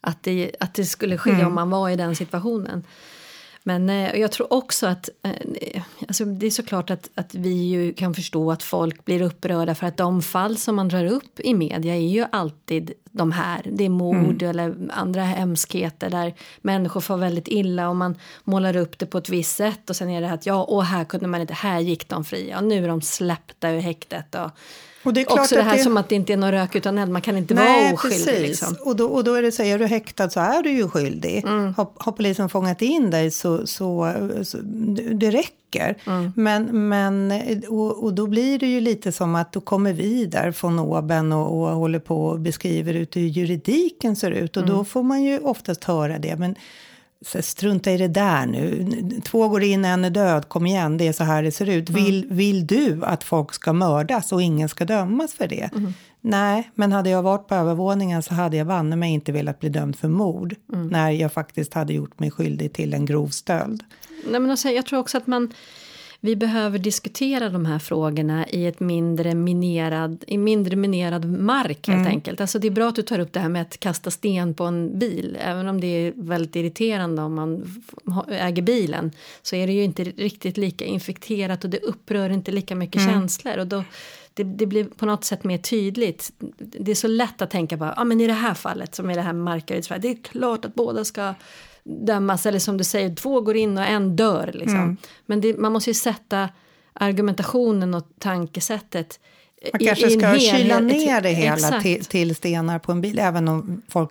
att 0.00 0.22
det, 0.22 0.52
att 0.60 0.74
det 0.74 0.84
skulle 0.84 1.18
ske 1.18 1.30
mm. 1.30 1.46
om 1.46 1.54
man 1.54 1.70
var 1.70 1.90
i 1.90 1.96
den 1.96 2.16
situationen. 2.16 2.84
Men 3.68 3.90
eh, 3.90 4.20
jag 4.20 4.32
tror 4.32 4.52
också 4.52 4.86
att 4.86 5.08
eh, 5.22 5.82
alltså 6.08 6.24
det 6.24 6.46
är 6.46 6.50
såklart 6.50 6.90
att, 6.90 7.10
att 7.14 7.34
vi 7.34 7.50
ju 7.50 7.92
kan 7.92 8.14
förstå 8.14 8.52
att 8.52 8.62
folk 8.62 9.04
blir 9.04 9.22
upprörda 9.22 9.74
för 9.74 9.86
att 9.86 9.96
de 9.96 10.22
fall 10.22 10.56
som 10.56 10.76
man 10.76 10.88
drar 10.88 11.04
upp 11.04 11.40
i 11.40 11.54
media 11.54 11.94
är 11.94 12.08
ju 12.08 12.24
alltid 12.32 12.92
de 13.04 13.32
här. 13.32 13.62
Det 13.72 13.84
är 13.84 13.88
mord 13.88 14.42
mm. 14.42 14.50
eller 14.50 14.74
andra 14.90 15.22
hemskheter 15.22 16.10
där 16.10 16.34
människor 16.60 17.00
får 17.00 17.16
väldigt 17.16 17.48
illa 17.48 17.88
och 17.88 17.96
man 17.96 18.18
målar 18.44 18.76
upp 18.76 18.98
det 18.98 19.06
på 19.06 19.18
ett 19.18 19.28
visst 19.28 19.56
sätt 19.56 19.90
och 19.90 19.96
sen 19.96 20.10
är 20.10 20.20
det 20.20 20.30
att 20.30 20.46
ja, 20.46 20.64
och 20.64 20.84
här 20.84 21.04
kunde 21.04 21.26
man 21.26 21.40
inte, 21.40 21.54
här 21.54 21.80
gick 21.80 22.08
de 22.08 22.24
fria 22.24 22.58
och 22.58 22.64
nu 22.64 22.84
är 22.84 22.88
de 22.88 23.02
släppta 23.02 23.70
ur 23.70 23.80
häktet 23.80 24.34
och 24.34 24.50
och 25.08 25.14
det 25.14 25.20
är 25.20 25.24
klart 25.24 25.38
Också 25.38 25.54
det 25.54 25.62
här 25.62 25.76
det... 25.76 25.82
som 25.82 25.96
att 25.96 26.08
det 26.08 26.14
inte 26.14 26.32
är 26.32 26.36
någon 26.36 26.50
rök 26.52 26.74
utan 26.74 26.98
eld, 26.98 27.10
man 27.10 27.22
kan 27.22 27.36
inte 27.36 27.54
Nej, 27.54 27.84
vara 27.84 27.94
oskyldig. 27.94 28.26
Precis. 28.26 28.42
Liksom. 28.42 28.76
Och, 28.84 28.96
då, 28.96 29.06
och 29.06 29.24
då 29.24 29.34
är 29.34 29.42
det 29.42 29.52
så, 29.52 29.62
är 29.62 29.78
du 29.78 29.86
häktad 29.86 30.30
så 30.30 30.40
är 30.40 30.62
du 30.62 30.70
ju 30.70 30.88
skyldig. 30.88 31.44
Mm. 31.44 31.74
Har, 31.74 31.86
har, 31.96 32.12
polisen 32.12 32.48
fångat 32.48 32.82
in 32.82 33.10
dig 33.10 33.30
så, 33.30 33.66
så, 33.66 34.14
så 34.42 34.58
det 35.12 35.30
räcker. 35.30 35.96
Mm. 36.06 36.32
Men, 36.36 36.88
men, 36.88 37.32
och, 37.68 38.04
och, 38.04 38.14
då 38.14 38.26
blir 38.26 38.58
det 38.58 38.66
ju 38.66 38.80
lite 38.80 39.12
som 39.12 39.34
att 39.34 39.52
då 39.52 39.60
kommer 39.60 39.92
vi 39.92 40.26
där 40.26 40.52
från 40.52 40.78
oben 40.78 41.32
och, 41.32 41.60
och 41.60 41.76
håller 41.76 41.98
på 41.98 42.26
och 42.26 42.40
beskriver 42.40 42.94
ut 42.94 43.16
hur 43.16 43.22
juridiken 43.22 44.16
ser 44.16 44.30
ut. 44.30 44.56
Och 44.56 44.62
mm. 44.62 44.76
då 44.76 44.84
får 44.84 45.02
man 45.02 45.22
ju 45.22 45.38
oftast 45.38 45.84
höra 45.84 46.18
det. 46.18 46.36
Men 46.36 46.54
så 47.26 47.42
strunta 47.42 47.92
i 47.92 47.96
det 47.96 48.08
där 48.08 48.46
nu. 48.46 48.86
Två 49.24 49.48
går 49.48 49.62
in, 49.62 49.84
en 49.84 50.04
är 50.04 50.10
död, 50.10 50.48
kom 50.48 50.66
igen, 50.66 50.96
det 50.96 51.08
är 51.08 51.12
så 51.12 51.24
här 51.24 51.42
det 51.42 51.52
ser 51.52 51.68
ut. 51.68 51.88
Mm. 51.88 52.04
Vill, 52.04 52.26
vill 52.30 52.66
du 52.66 53.00
att 53.04 53.24
folk 53.24 53.54
ska 53.54 53.72
mördas 53.72 54.32
och 54.32 54.42
ingen 54.42 54.68
ska 54.68 54.84
dömas 54.84 55.34
för 55.34 55.48
det? 55.48 55.70
Mm. 55.74 55.94
Nej, 56.20 56.70
men 56.74 56.92
hade 56.92 57.10
jag 57.10 57.22
varit 57.22 57.48
på 57.48 57.54
övervåningen 57.54 58.22
så 58.22 58.34
hade 58.34 58.56
jag 58.56 58.66
banne 58.66 58.96
mig 58.96 59.12
inte 59.12 59.32
velat 59.32 59.60
bli 59.60 59.68
dömd 59.68 59.96
för 59.96 60.08
mord 60.08 60.54
mm. 60.72 60.88
när 60.88 61.10
jag 61.10 61.32
faktiskt 61.32 61.74
hade 61.74 61.92
gjort 61.92 62.20
mig 62.20 62.30
skyldig 62.30 62.72
till 62.72 62.94
en 62.94 63.06
grov 63.06 63.28
stöld. 63.28 63.84
Nej, 64.30 64.40
men 64.40 64.50
alltså, 64.50 64.68
jag 64.68 64.86
tror 64.86 64.98
också 64.98 65.18
att 65.18 65.26
man 65.26 65.52
vi 66.20 66.36
behöver 66.36 66.78
diskutera 66.78 67.50
de 67.50 67.66
här 67.66 67.78
frågorna 67.78 68.48
i 68.48 68.66
ett 68.66 68.80
mindre 68.80 69.34
minerad, 69.34 70.24
i 70.26 70.38
mindre 70.38 70.76
minerad 70.76 71.24
mark 71.24 71.88
helt 71.88 71.98
mm. 71.98 72.06
enkelt. 72.06 72.40
Alltså 72.40 72.58
det 72.58 72.66
är 72.66 72.70
bra 72.70 72.88
att 72.88 72.94
du 72.94 73.02
tar 73.02 73.18
upp 73.18 73.32
det 73.32 73.40
här 73.40 73.48
med 73.48 73.62
att 73.62 73.80
kasta 73.80 74.10
sten 74.10 74.54
på 74.54 74.64
en 74.64 74.98
bil. 74.98 75.38
Även 75.40 75.68
om 75.68 75.80
det 75.80 75.86
är 75.86 76.12
väldigt 76.16 76.56
irriterande 76.56 77.22
om 77.22 77.34
man 77.34 77.80
äger 78.28 78.62
bilen 78.62 79.12
så 79.42 79.56
är 79.56 79.66
det 79.66 79.72
ju 79.72 79.84
inte 79.84 80.04
riktigt 80.04 80.56
lika 80.56 80.84
infekterat 80.84 81.64
och 81.64 81.70
det 81.70 81.78
upprör 81.78 82.30
inte 82.30 82.52
lika 82.52 82.74
mycket 82.74 83.02
mm. 83.02 83.14
känslor. 83.14 83.58
Och 83.58 83.66
då, 83.66 83.84
det, 84.34 84.44
det, 84.44 84.66
blir 84.66 84.84
på 84.84 85.06
något 85.06 85.24
sätt 85.24 85.44
mer 85.44 85.58
tydligt. 85.58 86.32
Det 86.58 86.90
är 86.90 86.94
så 86.94 87.08
lätt 87.08 87.42
att 87.42 87.50
tänka 87.50 87.78
på, 87.78 87.84
ja 87.84 87.94
ah, 87.96 88.04
men 88.04 88.20
i 88.20 88.26
det 88.26 88.32
här 88.32 88.54
fallet 88.54 88.94
som 88.94 89.10
i 89.10 89.14
det 89.14 89.22
här 89.22 89.32
Markaryds 89.32 89.88
det 89.88 90.08
är 90.08 90.22
klart 90.22 90.64
att 90.64 90.74
båda 90.74 91.04
ska 91.04 91.34
dömas, 92.06 92.46
eller 92.46 92.58
som 92.58 92.76
du 92.76 92.84
säger, 92.84 93.14
två 93.14 93.40
går 93.40 93.56
in 93.56 93.78
och 93.78 93.84
en 93.84 94.16
dör. 94.16 94.50
Liksom. 94.54 94.78
Mm. 94.78 94.96
Men 95.26 95.40
det, 95.40 95.58
man 95.58 95.72
måste 95.72 95.90
ju 95.90 95.94
sätta 95.94 96.48
argumentationen 96.92 97.94
och 97.94 98.06
tankesättet 98.18 99.20
man 99.72 99.78
kanske 99.78 100.10
ska 100.10 100.38
kyla 100.38 100.80
ner 100.80 101.20
det 101.20 101.28
hela 101.28 101.80
till, 101.80 102.04
till, 102.04 102.34
stenar 102.34 102.78
på 102.78 102.92
en 102.92 103.00
bil, 103.00 103.18
även 103.18 103.48
om 103.48 103.82
folk 103.88 104.10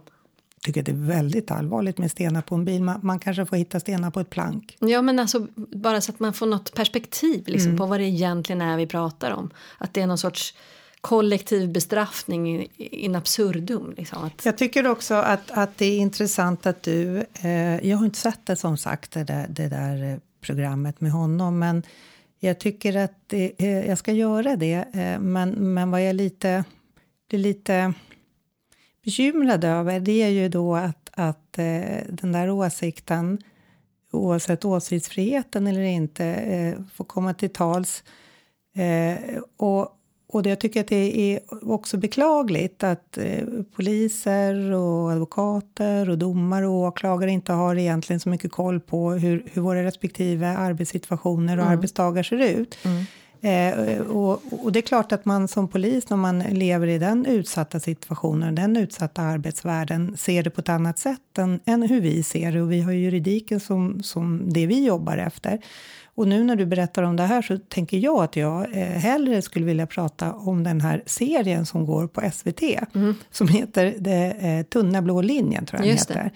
tycker 0.62 0.82
att 0.82 0.86
det 0.86 0.92
är 0.92 1.08
väldigt 1.08 1.52
allvarligt 1.52 1.98
med 1.98 2.12
stenar 2.12 2.42
på 2.42 2.56
en 2.56 2.66
bil. 2.66 2.84
Man, 2.84 3.00
man 3.04 3.20
kanske 3.20 3.46
får 3.46 3.58
hitta 3.58 3.80
stenar 3.80 4.12
på 4.12 4.20
ett 4.20 4.30
plank. 4.30 4.78
Ja, 4.80 5.02
men 5.02 5.20
alltså 5.20 5.48
bara 5.56 6.02
så 6.02 6.12
att 6.12 6.20
man 6.20 6.34
får 6.34 6.46
något 6.46 6.74
perspektiv 6.74 7.44
liksom, 7.48 7.68
Mm. 7.70 7.78
på 7.78 7.86
vad 7.86 8.00
det 8.00 8.06
egentligen 8.06 8.62
är 8.62 8.78
vi 8.78 8.88
pratar 8.88 9.32
om. 9.32 9.50
Att 9.78 9.94
det 9.94 10.02
är 10.02 10.08
någon 10.08 10.18
sorts 10.18 10.54
kollektiv 11.02 11.72
bestraffning 11.72 12.68
in- 12.78 13.16
absurdum. 13.16 13.94
Liksom. 13.98 14.24
Att, 14.24 14.46
Jag 14.46 14.58
tycker 14.58 14.88
också 14.88 15.14
att, 15.16 15.52
att 15.52 15.78
det 15.78 15.86
är 15.86 15.98
intressant 15.98 16.66
att 16.66 16.84
du... 16.84 17.26
Eh, 17.42 17.88
jag 17.88 17.98
har 17.98 18.06
inte 18.06 18.20
sett 18.20 18.46
det 18.46 18.56
som 18.56 18.78
sagt, 18.78 19.12
det 19.12 19.24
där, 19.24 19.46
det 19.50 19.68
där 19.68 20.04
eh, 20.14 20.18
programmet 20.42 21.02
med 21.02 21.12
honom. 21.12 21.60
Men 21.60 21.84
jag 22.40 22.60
tycker 22.60 22.98
att 22.98 23.14
det, 23.28 23.52
eh, 23.58 23.88
jag 23.88 23.98
ska 23.98 24.12
göra 24.12 24.56
det. 24.56 24.86
Eh, 24.94 25.20
men, 25.20 25.74
men 25.74 25.92
vad 25.92 26.06
jag 26.06 26.16
lite, 26.16 26.64
blir 27.30 27.40
lite 27.40 27.94
bekymrad 29.04 29.64
över 29.64 30.00
det 30.00 30.24
är 30.24 30.30
ju 30.30 30.50
då 30.50 30.76
att, 30.76 31.10
att 31.14 31.58
eh, 31.58 31.98
den 32.10 32.32
där 32.32 32.50
åsikten 32.50 33.38
oavsett 34.12 34.66
åsiktsfriheten 34.66 35.68
eller 35.68 35.82
inte 35.82 36.26
eh, 36.26 36.76
får 36.94 37.06
komma 37.06 37.34
till 37.34 37.50
tals. 37.50 38.04
Eh, 38.76 39.38
och, 39.58 39.94
och 40.30 40.44
det, 40.44 40.50
jag 40.50 40.60
tycker 40.60 40.82
att 40.82 40.88
det 40.88 41.34
är 41.34 41.40
också 41.72 41.98
beklagligt 41.98 42.84
att 42.84 43.18
eh, 43.18 43.44
poliser 43.76 44.72
och 44.72 45.12
advokater 45.12 46.10
och 46.10 46.18
domare 46.18 46.68
och 46.68 46.74
åklagare 46.74 47.32
inte 47.32 47.54
har 47.54 47.76
egentligen 47.76 48.20
så 48.20 48.30
mycket 48.30 48.52
koll 48.52 48.80
på 48.80 49.12
hur, 49.12 49.44
hur 49.54 49.62
våra 49.62 49.84
respektive 49.84 50.48
arbetssituationer 50.48 51.60
och 51.60 51.66
arbetsdagar 51.66 52.24
ser 52.24 52.38
ut. 52.38 52.78
Eh, 53.42 54.00
och, 54.00 54.42
och 54.64 54.72
det 54.72 54.80
är 54.80 54.82
klart 54.82 55.12
att 55.12 55.26
man 55.26 55.48
som 55.48 55.68
polis, 55.68 56.10
när 56.10 56.18
man 56.18 56.40
lever 56.40 56.88
i 56.88 56.98
den 57.00 57.26
utsatta 57.26 57.80
situationen, 57.80 58.56
den 58.56 58.78
utsatta 58.78 59.22
arbetsvärlden, 59.22 60.18
ser 60.18 60.44
det 60.44 60.50
på 60.50 60.62
ett 60.62 60.70
annat 60.70 61.00
sätt 61.00 61.38
än, 61.38 61.60
än 61.66 61.82
hur 61.82 62.02
vi 62.02 62.24
ser 62.24 62.52
det. 62.52 62.62
Och 62.62 62.72
vi 62.72 62.82
har 62.82 62.92
ju 62.92 63.00
juridiken 63.00 63.60
som, 63.60 64.04
som 64.04 64.54
det 64.54 64.66
vi 64.68 64.86
jobbar 64.86 65.18
efter. 65.18 65.60
Och 66.16 66.28
nu 66.28 66.44
när 66.44 66.56
du 66.56 66.66
berättar 66.66 67.04
om 67.04 67.16
det 67.16 67.24
här 67.24 67.42
så 67.42 67.58
tänker 67.58 67.98
jag 67.98 68.24
att 68.24 68.36
jag 68.36 68.78
eh, 68.78 68.88
hellre 68.88 69.42
skulle 69.42 69.66
vilja 69.66 69.88
prata 69.88 70.34
om 70.34 70.64
den 70.64 70.82
här 70.82 71.04
serien 71.06 71.66
som 71.66 71.86
går 71.86 72.08
på 72.08 72.32
SVT. 72.34 72.62
Som 73.32 73.48
heter 73.48 73.96
det, 74.00 74.32
eh, 74.40 74.64
Tunna 74.64 75.02
blå 75.02 75.22
linjen, 75.22 75.66
tror 75.66 75.80
jag 75.80 75.88
den 75.88 75.92
Just 75.96 76.08
det. 76.08 76.14
heter. 76.14 76.32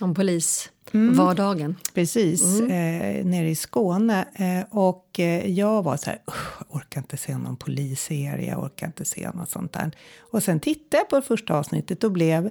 om 0.00 0.14
polis, 0.14 0.70
Mm. 0.94 1.14
vardagen. 1.14 1.76
Precis, 1.94 2.60
eh, 2.60 3.24
nere 3.24 3.48
i 3.50 3.54
Skåne. 3.54 4.24
Eh, 4.34 4.76
och 4.78 5.20
eh, 5.20 5.50
jag 5.50 5.82
var 5.82 5.96
så 5.96 6.10
här, 6.10 6.18
"Usch, 6.28 6.52
jag 6.68 6.76
orkar 6.76 7.00
inte 7.00 7.16
se 7.16 7.38
någon 7.38 7.56
polisserie, 7.56 8.50
jag 8.50 8.62
orkar 8.64 8.86
inte 8.86 9.04
se 9.04 9.30
något 9.34 9.50
sånt 9.50 9.72
där. 9.72 9.90
Och 10.32 10.42
sen 10.42 10.60
tittade 10.60 10.96
jag 10.96 11.08
på 11.08 11.16
det 11.16 11.22
första 11.22 11.54
avsnittet 11.58 12.04
och 12.04 12.12
blev 12.12 12.50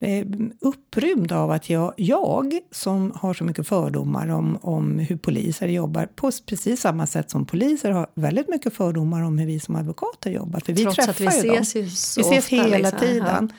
eh, 0.00 0.26
upprymd 0.60 1.32
av 1.32 1.50
att 1.50 1.70
jag, 1.70 1.92
jag 1.96 2.58
som 2.70 3.12
har 3.14 3.34
så 3.34 3.44
mycket 3.44 3.68
fördomar 3.68 4.28
om, 4.28 4.58
om 4.62 4.98
hur 4.98 5.16
poliser 5.16 5.68
jobbar, 5.68 6.06
på 6.06 6.30
precis 6.46 6.80
samma 6.80 7.06
sätt 7.06 7.30
som 7.30 7.46
poliser 7.46 7.90
har 7.90 8.06
väldigt 8.14 8.48
mycket 8.48 8.74
fördomar 8.74 9.22
om 9.22 9.38
hur 9.38 9.46
vi 9.46 9.60
som 9.60 9.76
advokater 9.76 10.30
jobbar. 10.30 10.60
För 10.60 10.72
vi 10.72 10.82
Trots 10.82 10.98
att 10.98 11.20
vi 11.20 11.24
träffar 11.26 11.42
ju 11.44 11.48
dem. 11.50 11.56
ses 11.62 11.76
ju 11.76 11.90
så 11.90 12.20
Vi 12.20 12.26
ses 12.38 12.44
ofta, 12.44 12.56
hela 12.56 12.76
liksom. 12.78 12.98
tiden. 12.98 13.52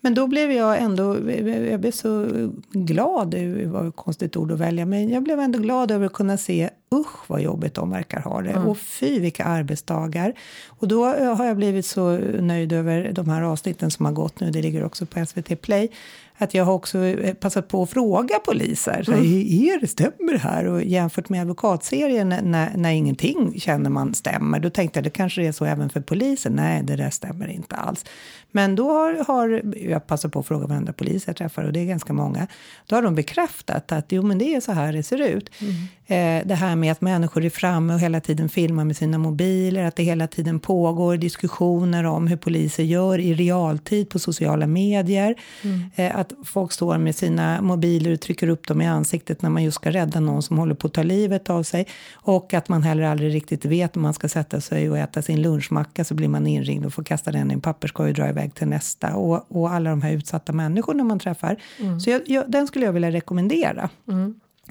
Men 0.00 0.14
då 0.14 0.26
blev 0.26 0.52
jag 0.52 0.78
ändå, 0.78 1.30
jag 1.70 1.80
blev 1.80 1.90
så 1.90 2.26
glad, 2.70 3.30
det 3.30 3.66
var 3.66 3.88
ett 3.88 3.96
konstigt 3.96 4.36
ord 4.36 4.52
att 4.52 4.58
välja, 4.58 4.86
men 4.86 5.08
jag 5.08 5.22
blev 5.22 5.40
ändå 5.40 5.58
glad 5.58 5.90
över 5.90 6.06
att 6.06 6.12
kunna 6.12 6.36
se, 6.36 6.70
usch 6.94 7.30
vad 7.30 7.40
jobbigt 7.40 7.74
de 7.74 7.90
verkar 7.90 8.20
ha 8.20 8.42
det. 8.42 8.54
Och 8.54 8.78
fy 8.78 9.20
vilka 9.20 9.44
arbetsdagar. 9.44 10.34
Och 10.66 10.88
då 10.88 11.14
eh, 11.14 11.34
har 11.34 11.44
jag 11.44 11.56
blivit 11.56 11.86
så 11.86 12.18
nöjd 12.40 12.72
över 12.72 13.12
de 13.12 13.28
här 13.28 13.42
avsnitten 13.42 13.90
som 13.90 14.06
har 14.06 14.12
gått 14.12 14.40
nu, 14.40 14.50
det 14.50 14.62
ligger 14.62 14.84
också 14.84 15.06
på 15.06 15.26
SVT 15.26 15.60
Play, 15.60 15.90
att 16.38 16.54
jag 16.54 16.64
har 16.64 16.72
också 16.72 16.98
eh, 16.98 17.34
passat 17.34 17.68
på 17.68 17.82
att 17.82 17.90
fråga 17.90 18.38
poliser, 18.38 19.02
så 19.02 19.12
här, 19.12 19.20
är 19.20 19.80
det, 19.80 19.86
stämmer 19.86 20.32
det 20.32 20.38
här? 20.38 20.66
Och 20.66 20.82
jämfört 20.82 21.28
med 21.28 21.40
advokatserien 21.40 22.28
när, 22.28 22.42
när, 22.42 22.76
när 22.76 22.90
ingenting 22.90 23.60
känner 23.60 23.90
man 23.90 24.14
stämmer, 24.14 24.60
då 24.60 24.70
tänkte 24.70 24.98
jag 24.98 25.04
det 25.04 25.10
kanske 25.10 25.42
är 25.42 25.52
så 25.52 25.64
även 25.64 25.90
för 25.90 26.00
polisen. 26.00 26.52
Nej, 26.52 26.82
det 26.82 26.96
där 26.96 27.10
stämmer 27.10 27.48
inte 27.48 27.76
alls. 27.76 28.04
Men 28.50 28.76
då 28.76 28.90
har, 28.90 29.24
har 29.26 29.62
jag 29.88 30.06
passar 30.06 30.28
på 30.28 30.38
att 30.38 30.46
fråga 30.46 30.66
varenda 30.66 30.92
polis 30.92 31.26
jag 31.26 31.36
träffar, 31.36 31.64
och 31.64 31.72
det 31.72 31.80
är 31.80 31.86
ganska 31.86 32.12
många. 32.12 32.46
Då 32.86 32.96
har 32.96 33.02
de 33.02 33.14
bekräftat 33.14 33.92
att 33.92 34.12
jo, 34.12 34.22
men 34.22 34.38
det 34.38 34.54
är 34.54 34.60
så 34.60 34.72
här 34.72 34.92
det 34.92 35.02
ser 35.02 35.20
ut. 35.20 35.50
Mm. 35.60 35.74
Eh, 36.10 36.46
det 36.46 36.54
här 36.54 36.76
med 36.76 36.92
att 36.92 37.00
människor 37.00 37.44
är 37.44 37.50
framme 37.50 37.94
och 37.94 38.00
hela 38.00 38.20
tiden 38.20 38.48
filmar 38.48 38.84
med 38.84 38.96
sina 38.96 39.18
mobiler, 39.18 39.84
att 39.84 39.96
det 39.96 40.02
hela 40.02 40.26
tiden 40.26 40.60
pågår 40.60 41.16
diskussioner 41.16 42.04
om 42.04 42.26
hur 42.26 42.36
poliser 42.36 42.82
gör 42.82 43.18
i 43.18 43.34
realtid 43.34 44.08
på 44.08 44.18
sociala 44.18 44.66
medier. 44.66 45.34
Eh, 45.94 46.16
att 46.16 46.32
folk 46.44 46.72
står 46.72 46.98
med 46.98 47.14
sina 47.14 47.62
mobiler 47.62 48.12
och 48.12 48.20
trycker 48.20 48.48
upp 48.48 48.66
dem 48.66 48.80
i 48.80 48.86
ansiktet 48.86 49.42
när 49.42 49.50
man 49.50 49.64
just 49.64 49.74
ska 49.74 49.90
rädda 49.90 50.20
någon 50.20 50.42
som 50.42 50.58
håller 50.58 50.74
på 50.74 50.86
att 50.86 50.94
ta 50.94 51.02
livet 51.02 51.50
av 51.50 51.62
sig. 51.62 51.86
Och 52.14 52.54
att 52.54 52.68
man 52.68 52.82
heller 52.82 53.02
aldrig 53.02 53.34
riktigt 53.34 53.64
vet 53.64 53.96
om 53.96 54.02
man 54.02 54.14
ska 54.14 54.28
sätta 54.28 54.60
sig 54.60 54.90
och 54.90 54.98
äta 54.98 55.22
sin 55.22 55.42
lunchmacka 55.42 56.04
så 56.04 56.14
blir 56.14 56.28
man 56.28 56.46
inringd 56.46 56.86
och 56.86 56.94
får 56.94 57.02
kasta 57.04 57.32
den 57.32 57.50
i 57.50 57.54
en 57.54 57.60
papperskorg 57.60 58.08
och 58.08 58.16
dra 58.16 58.28
iväg 58.28 58.54
till 58.54 58.68
nästa. 58.68 59.14
Och, 59.14 59.46
och 59.48 59.70
alla 59.70 59.90
de 59.90 60.02
här 60.02 60.12
utsatta 60.12 60.52
människorna 60.52 61.04
man 61.04 61.18
träffar. 61.18 61.56
Så 62.00 62.10
jag, 62.10 62.22
jag, 62.26 62.50
den 62.50 62.66
skulle 62.66 62.84
jag 62.84 62.92
vilja 62.92 63.10
rekommendera. 63.10 63.90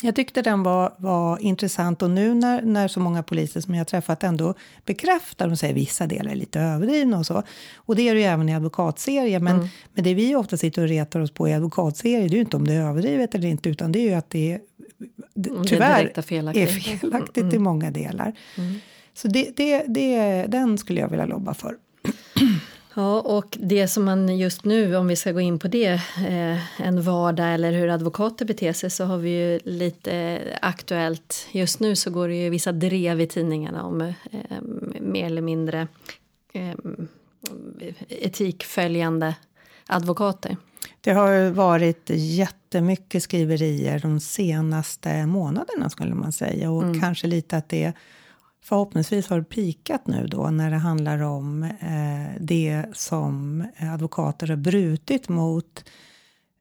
Jag 0.02 0.16
tyckte 0.16 0.42
den 0.42 0.64
var, 0.64 0.94
var 0.98 1.40
intressant 1.40 2.02
och 2.02 2.10
nu 2.10 2.34
när, 2.34 2.62
när 2.62 2.88
så 2.88 3.00
många 3.00 3.24
poliser 3.24 3.62
som 3.62 3.76
jag 3.76 3.88
träffat 3.88 4.24
ändå 4.24 4.54
bekräftar, 4.86 5.48
de 5.48 5.58
säger 5.58 5.74
vissa 5.74 6.08
delar 6.08 6.32
är 6.32 6.36
lite 6.36 6.60
överdrivna 6.60 7.18
och 7.20 7.26
så. 7.26 7.44
Och 7.76 7.96
det 7.96 8.10
är 8.10 8.14
det 8.14 8.20
ju 8.20 8.26
även 8.26 8.50
i 8.50 8.56
advokatserier, 8.56 9.40
men, 9.40 9.70
men 9.94 10.04
det 10.04 10.14
vi 10.14 10.36
ofta 10.36 10.58
sitter 10.58 10.82
och 10.82 10.88
retar 10.88 11.20
oss 11.20 11.32
på 11.32 11.48
i 11.48 11.54
advokatserier, 11.54 12.30
det 12.30 12.36
är 12.36 12.38
ju 12.38 12.40
inte 12.40 12.58
om 12.58 12.68
det 12.68 12.74
är 12.74 12.82
överdrivet 12.82 13.36
eller 13.36 13.48
inte, 13.48 13.70
utan 13.70 13.92
det 13.92 14.00
är 14.00 14.10
ju 14.10 14.14
att 14.14 14.30
det 14.30 14.52
är 14.52 14.60
det, 15.34 15.50
Om 15.50 15.56
det 15.56 15.62
är 15.62 15.70
tyvärr 15.70 16.22
felaktigt. 16.22 16.70
är 16.70 16.98
felaktigt 16.98 17.54
i 17.54 17.60
många 17.60 17.92
delar. 17.92 18.34
Så 19.14 19.28
det, 19.28 19.58
det, 19.58 19.84
det, 19.88 20.46
den 20.48 20.78
skulle 20.78 21.00
jag 21.00 21.10
vilja 21.10 21.26
lobba 21.26 21.54
för. 21.54 21.76
Ja, 22.98 23.22
och 23.22 23.58
det 23.60 23.88
som 23.88 24.06
man 24.06 24.38
just 24.38 24.66
nu, 24.66 24.96
om 24.96 25.08
vi 25.08 25.16
ska 25.16 25.32
gå 25.32 25.40
in 25.40 25.60
på 25.60 25.68
det, 25.68 26.02
eh, 26.28 26.82
en 26.82 27.02
vardag 27.02 27.54
eller 27.54 27.72
hur 27.72 27.90
advokater 27.90 28.46
beter 28.46 28.74
sig, 28.74 28.90
så 28.90 29.06
har 29.06 29.18
vi 29.18 29.30
ju 29.30 29.60
lite 29.64 30.14
eh, 30.14 30.58
aktuellt. 30.62 31.48
Just 31.52 31.80
nu 31.80 31.96
så 31.96 32.10
går 32.10 32.28
det 32.28 32.36
ju 32.36 32.50
vissa 32.50 32.72
drev 32.72 33.22
i 33.22 33.28
tidningarna 33.28 33.84
om 33.84 34.02
eh, 34.02 34.62
mer 35.02 35.26
eller 35.26 35.42
mindre 35.42 35.88
etikföljande 38.10 39.36
advokater. 39.88 40.58
Det 41.02 41.12
har 41.12 41.50
varit 41.50 42.10
jättemycket 42.14 43.24
skriverier 43.24 44.00
de 44.00 44.20
senaste 44.20 45.26
månaderna 45.26 45.90
skulle 45.90 46.16
man 46.16 46.32
säga. 46.32 46.72
Och 46.72 47.02
kanske 47.02 47.28
lite 47.28 47.58
att 47.58 47.70
det 47.70 47.94
förhoppningsvis 48.64 49.28
har 49.28 49.42
pikat 49.42 50.08
nu 50.08 50.28
då 50.28 50.50
när 50.50 50.72
det 50.72 50.78
handlar 50.78 51.22
om 51.22 51.64
eh, 51.64 52.40
det 52.40 52.84
som 52.94 53.66
advokater 53.80 54.48
har 54.48 54.56
brutit 54.56 55.30
mot 55.30 55.90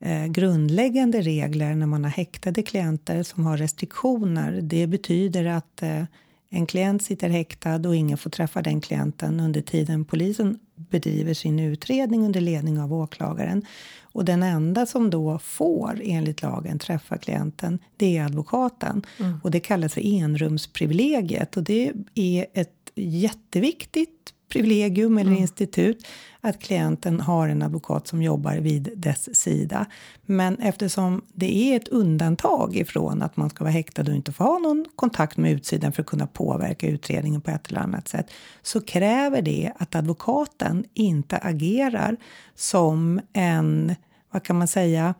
eh, 0.01 0.27
grundläggande 0.27 1.21
regler 1.21 1.75
när 1.75 1.87
man 1.87 2.05
har 2.05 2.11
häktade 2.11 2.63
klienter 2.63 3.23
som 3.23 3.47
har 3.47 3.57
restriktioner. 3.57 4.61
Det 4.63 4.87
betyder 4.87 5.45
att 5.45 5.83
eh, 5.83 6.05
en 6.51 6.67
klient 6.67 7.03
sitter 7.03 7.29
häktad 7.29 7.89
och 7.89 7.97
ingen 7.97 8.19
får 8.19 8.31
träffa 8.31 8.63
den 8.63 8.81
klienten 8.81 9.41
under 9.41 9.61
tiden 9.61 10.05
polisen 10.05 10.59
bedriver 10.75 11.35
sin 11.35 11.59
utredning 11.59 12.25
under 12.25 12.41
ledning 12.41 12.81
av 12.81 12.93
åklagaren. 12.93 13.67
Och 14.03 14.25
den 14.25 14.43
enda 14.43 14.87
som 14.87 15.11
då 15.11 15.39
får 15.39 16.01
enligt 16.05 16.43
lagen 16.43 16.79
träffa 16.79 17.19
klienten, 17.19 17.79
det 17.97 18.17
är 18.17 18.25
advokaten. 18.25 19.03
Och 19.43 19.51
det 19.51 19.61
kallas 19.61 19.95
för 19.95 20.01
enrumsprivilegiet 20.01 21.57
och 21.57 21.63
det 21.63 21.93
är 22.15 22.47
ett 22.53 22.91
jätteviktigt 22.95 24.33
privilegium 24.49 25.19
eller 25.19 25.33
institut 25.33 26.07
att 26.41 26.59
klienten 26.59 27.21
har 27.21 27.49
en 27.49 27.63
advokat 27.63 28.07
som 28.07 28.23
jobbar 28.23 28.57
vid 28.57 28.93
dess 28.97 29.39
sida. 29.39 29.87
Men 30.23 30.59
eftersom 30.59 31.23
det 31.33 31.57
är 31.57 31.77
ett 31.77 31.89
undantag 31.89 32.77
ifrån 32.77 33.23
att 33.23 33.37
man 33.37 33.51
ska 33.51 33.65
vara 33.65 33.73
häktad 33.73 34.03
och 34.03 34.15
inte 34.15 34.33
få 34.33 34.45
ha 34.45 34.59
någon 34.59 34.85
kontakt 34.97 35.37
med 35.37 35.53
utsidan 35.53 35.93
för 35.93 36.03
att 36.03 36.09
kunna 36.09 36.27
påverka 36.27 36.87
utredningen 36.87 37.41
på 37.41 37.51
ett 37.51 37.69
eller 37.69 37.81
annat 37.81 38.09
sätt 38.09 38.31
så 38.63 38.81
kräver 38.81 39.43
det 39.43 39.73
att 39.79 39.95
advokaten 39.95 40.85
inte 40.95 41.37
agerar 41.37 42.17
som 42.55 43.21
en, 43.33 43.95
vad 44.31 44.43
kan 44.43 44.59
man 44.59 44.69
säga, 44.69 45.15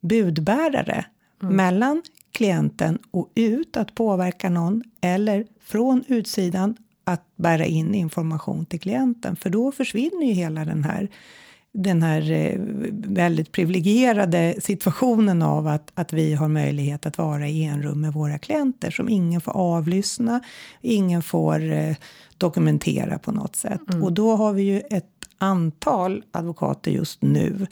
budbärare 0.00 1.04
mellan 1.40 2.02
klienten 2.32 2.98
och 3.10 3.32
ut 3.34 3.76
att 3.76 3.94
påverka 3.94 4.50
någon 4.50 4.82
eller 5.00 5.46
från 5.60 6.04
utsidan 6.08 6.76
att 7.08 7.36
bära 7.36 7.64
in 7.66 7.94
information 7.94 8.66
till 8.66 8.80
klienten. 8.80 9.36
För 9.36 9.50
då 9.50 9.72
försvinner 9.72 10.26
ju 10.26 10.32
hela 10.32 10.64
den 10.64 10.84
här, 10.84 11.08
den 11.72 12.02
här 12.02 12.30
eh, 12.30 12.60
väldigt 12.92 13.52
privilegierade 13.52 14.54
situationen 14.60 15.42
av 15.42 15.66
att, 15.66 15.92
att 15.94 16.12
vi 16.12 16.34
har 16.34 16.48
möjlighet 16.48 17.06
att 17.06 17.18
vara 17.18 17.48
i 17.48 17.64
en 17.64 17.82
rum 17.82 18.00
med 18.00 18.12
våra 18.12 18.38
klienter 18.38 18.90
som 18.90 19.08
ingen 19.08 19.40
får 19.40 19.52
avlyssna, 19.56 20.40
ingen 20.80 21.22
får 21.22 21.72
eh, 21.72 21.96
dokumentera 22.38 23.18
på 23.18 23.32
något 23.32 23.56
sätt. 23.56 23.80
Och 24.02 24.12
då 24.12 24.36
har 24.36 24.52
vi 24.52 24.62
ju 24.62 24.80
ett 24.90 25.04
antal 25.38 26.22
advokater 26.30 26.90
just 26.90 27.22
nu 27.22 27.66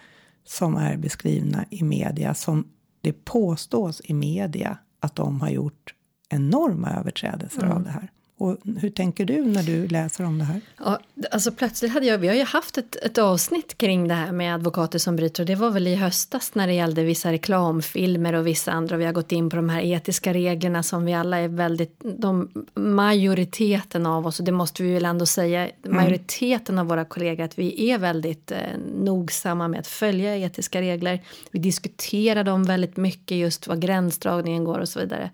som 0.45 0.77
är 0.77 0.97
beskrivna 0.97 1.65
i 1.71 1.83
media 1.83 2.35
som 2.35 2.65
det 3.01 3.25
påstås 3.25 4.03
i 4.05 4.15
media 4.15 4.79
att 5.01 5.15
de 5.17 5.41
har 5.41 5.49
gjort 5.49 5.95
enorma 6.29 6.91
överträdelser 6.91 7.63
Mm. 7.63 7.77
av 7.77 7.83
det 7.83 7.91
här. 7.91 8.11
Och 8.39 8.57
hur 8.81 8.91
tänker 8.91 9.25
du 9.25 9.45
när 9.45 9.63
du 9.63 9.89
läser 9.89 10.25
om 10.25 10.39
det 10.39 10.45
här? 10.45 10.61
Ja, 10.79 10.99
alltså 11.31 11.53
plötsligt 11.53 11.93
hade 11.93 12.07
jag, 12.07 12.19
vi 12.19 12.29
har 12.29 12.35
ju 12.35 12.45
haft 12.45 12.79
ett, 12.79 12.97
ett 12.97 13.19
avsnitt 13.19 13.79
kring 13.79 14.09
det 14.09 14.15
här 14.15 14.33
med 14.33 14.55
advokater 14.55 14.99
som 14.99 15.17
bryter 15.17 15.43
och 15.43 15.47
det 15.47 15.55
var 15.55 15.71
väl 15.71 15.87
i 15.87 15.95
höstas 15.95 16.55
när 16.55 16.67
det 16.67 16.73
gällde 16.73 17.05
vissa 17.05 17.33
reklamfilmer 17.33 18.33
och 18.33 18.47
vissa 18.47 18.73
andra. 18.73 18.97
Vi 18.97 19.05
har 19.05 19.13
gått 19.13 19.33
in 19.33 19.51
på 19.51 19.57
de 19.57 19.69
här 19.69 19.83
etiska 19.83 20.35
reglerna 20.35 20.83
som 20.83 21.05
vi 21.05 21.15
alla 21.15 21.39
är 21.39 21.49
väldigt, 21.49 22.01
de, 22.19 22.51
majoriteten 22.75 24.07
av 24.07 24.27
oss, 24.27 24.39
och 24.39 24.45
det 24.45 24.53
måste 24.53 24.83
vi 24.83 24.95
väl 24.95 25.05
ändå 25.05 25.27
säga, 25.27 25.71
majoriteten 25.83 26.79
av 26.79 26.87
våra 26.87 27.05
kollegor 27.05 27.45
att 27.45 27.59
vi 27.59 27.91
är 27.91 27.99
väldigt 27.99 28.51
eh, 28.51 28.59
nogsamma 28.97 29.69
med 29.69 29.81
att 29.81 29.87
följa 29.87 30.37
etiska 30.37 30.81
regler. 30.81 31.23
Vi 31.51 31.59
diskuterar 31.59 32.45
dem 32.45 32.65
väldigt 32.65 32.97
mycket, 32.97 33.37
just 33.37 33.67
vad 33.67 33.81
gränsdragningen 33.81 34.65
går 34.65 34.79
och 34.79 34.89
så 34.89 35.01
vidare. 35.01 35.31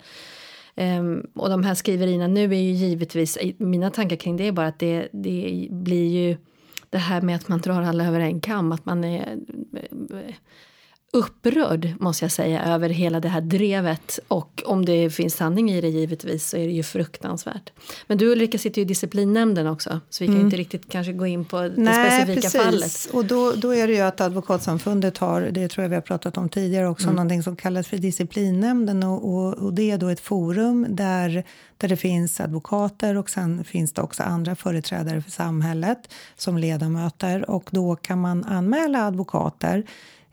Ehm, 0.76 1.26
och 1.34 1.48
de 1.48 1.62
här 1.64 1.74
skriverierna 1.74 2.26
nu 2.26 2.44
är 2.44 2.60
ju 2.60 2.72
givetvis, 2.72 3.38
mina 3.58 3.90
tankar 3.90 4.16
kring 4.16 4.36
det 4.36 4.48
är 4.48 4.52
bara 4.52 4.66
att 4.66 4.78
det, 4.78 5.08
det 5.12 5.68
blir 5.70 6.08
ju 6.08 6.36
det 6.90 6.98
här 6.98 7.20
med 7.20 7.36
att 7.36 7.48
man 7.48 7.60
drar 7.60 7.82
alla 7.82 8.06
över 8.06 8.20
en 8.20 8.40
kam, 8.40 8.72
att 8.72 8.84
man 8.84 9.04
är 9.04 9.38
eh, 9.76 10.34
upprörd 11.14 11.94
måste 12.00 12.24
jag 12.24 12.32
säga 12.32 12.64
över 12.64 12.88
hela 12.88 13.20
det 13.20 13.28
här 13.28 13.40
drevet 13.40 14.18
och 14.28 14.62
om 14.66 14.84
det 14.84 15.10
finns 15.10 15.34
sanning 15.34 15.70
i 15.70 15.80
det 15.80 15.88
givetvis 15.88 16.48
så 16.48 16.56
är 16.56 16.66
det 16.66 16.72
ju 16.72 16.82
fruktansvärt. 16.82 17.72
Men 18.06 18.18
du 18.18 18.32
Ulrika 18.32 18.58
sitter 18.58 18.78
ju 18.78 18.82
i 18.82 18.88
disciplinnämnden 18.88 19.66
också 19.66 20.00
så 20.10 20.24
vi 20.24 20.28
kan 20.28 20.36
ju 20.36 20.42
inte 20.42 20.56
riktigt 20.56 20.88
kanske 20.88 21.12
gå 21.12 21.26
in 21.26 21.44
på 21.44 21.60
det 21.60 22.24
specifika 22.26 22.64
fallet. 22.64 23.08
Och 23.12 23.24
då, 23.24 23.52
då 23.52 23.74
är 23.74 23.86
det 23.86 23.92
ju 23.92 24.00
att 24.00 24.20
Advokatsamfundet 24.20 25.18
har, 25.18 25.40
det 25.40 25.68
tror 25.68 25.82
jag 25.82 25.88
vi 25.88 25.94
har 25.94 26.02
pratat 26.02 26.36
om 26.36 26.48
tidigare 26.48 26.88
också, 26.88 27.02
Mm. 27.02 27.14
någonting 27.16 27.42
som 27.42 27.56
kallas 27.56 27.86
för 27.86 27.96
disciplinnämnden 27.96 29.02
och, 29.02 29.34
och, 29.34 29.54
och 29.54 29.74
det 29.74 29.90
är 29.90 29.98
då 29.98 30.08
ett 30.08 30.20
forum 30.20 30.86
där, 30.90 31.44
där 31.76 31.88
det 31.88 31.96
finns 31.96 32.40
advokater 32.40 33.16
och 33.16 33.30
sen 33.30 33.64
finns 33.64 33.92
det 33.92 34.02
också 34.02 34.22
andra 34.22 34.56
företrädare 34.56 35.22
för 35.22 35.30
samhället 35.30 35.98
som 36.36 36.58
ledamöter 36.58 37.50
och 37.50 37.68
då 37.70 37.96
kan 37.96 38.20
man 38.20 38.44
anmäla 38.44 39.06
advokater 39.06 39.84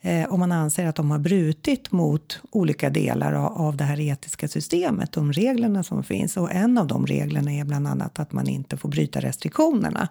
eh, 0.02 0.34
om 0.34 0.40
man 0.40 0.52
anser 0.52 0.86
att 0.86 0.96
de 0.96 1.12
har 1.12 1.20
brutit 1.20 1.92
mot 1.92 2.42
olika 2.52 2.90
delar 2.90 3.34
av, 3.34 3.58
av 3.58 3.78
det 3.78 3.84
här 3.84 4.00
etiska 4.00 4.48
systemet, 4.48 5.12
de 5.12 5.34
reglerna 5.34 5.84
som 5.84 6.04
finns. 6.04 6.38
Och 6.38 6.52
en 6.52 6.78
av 6.78 6.88
de 6.88 7.06
reglerna 7.06 7.54
är 7.54 7.66
bland 7.66 7.88
annat 7.88 8.20
att 8.20 8.32
man 8.32 8.48
inte 8.48 8.78
får 8.78 8.90
bryta 8.90 9.20
restriktionerna. 9.20 10.10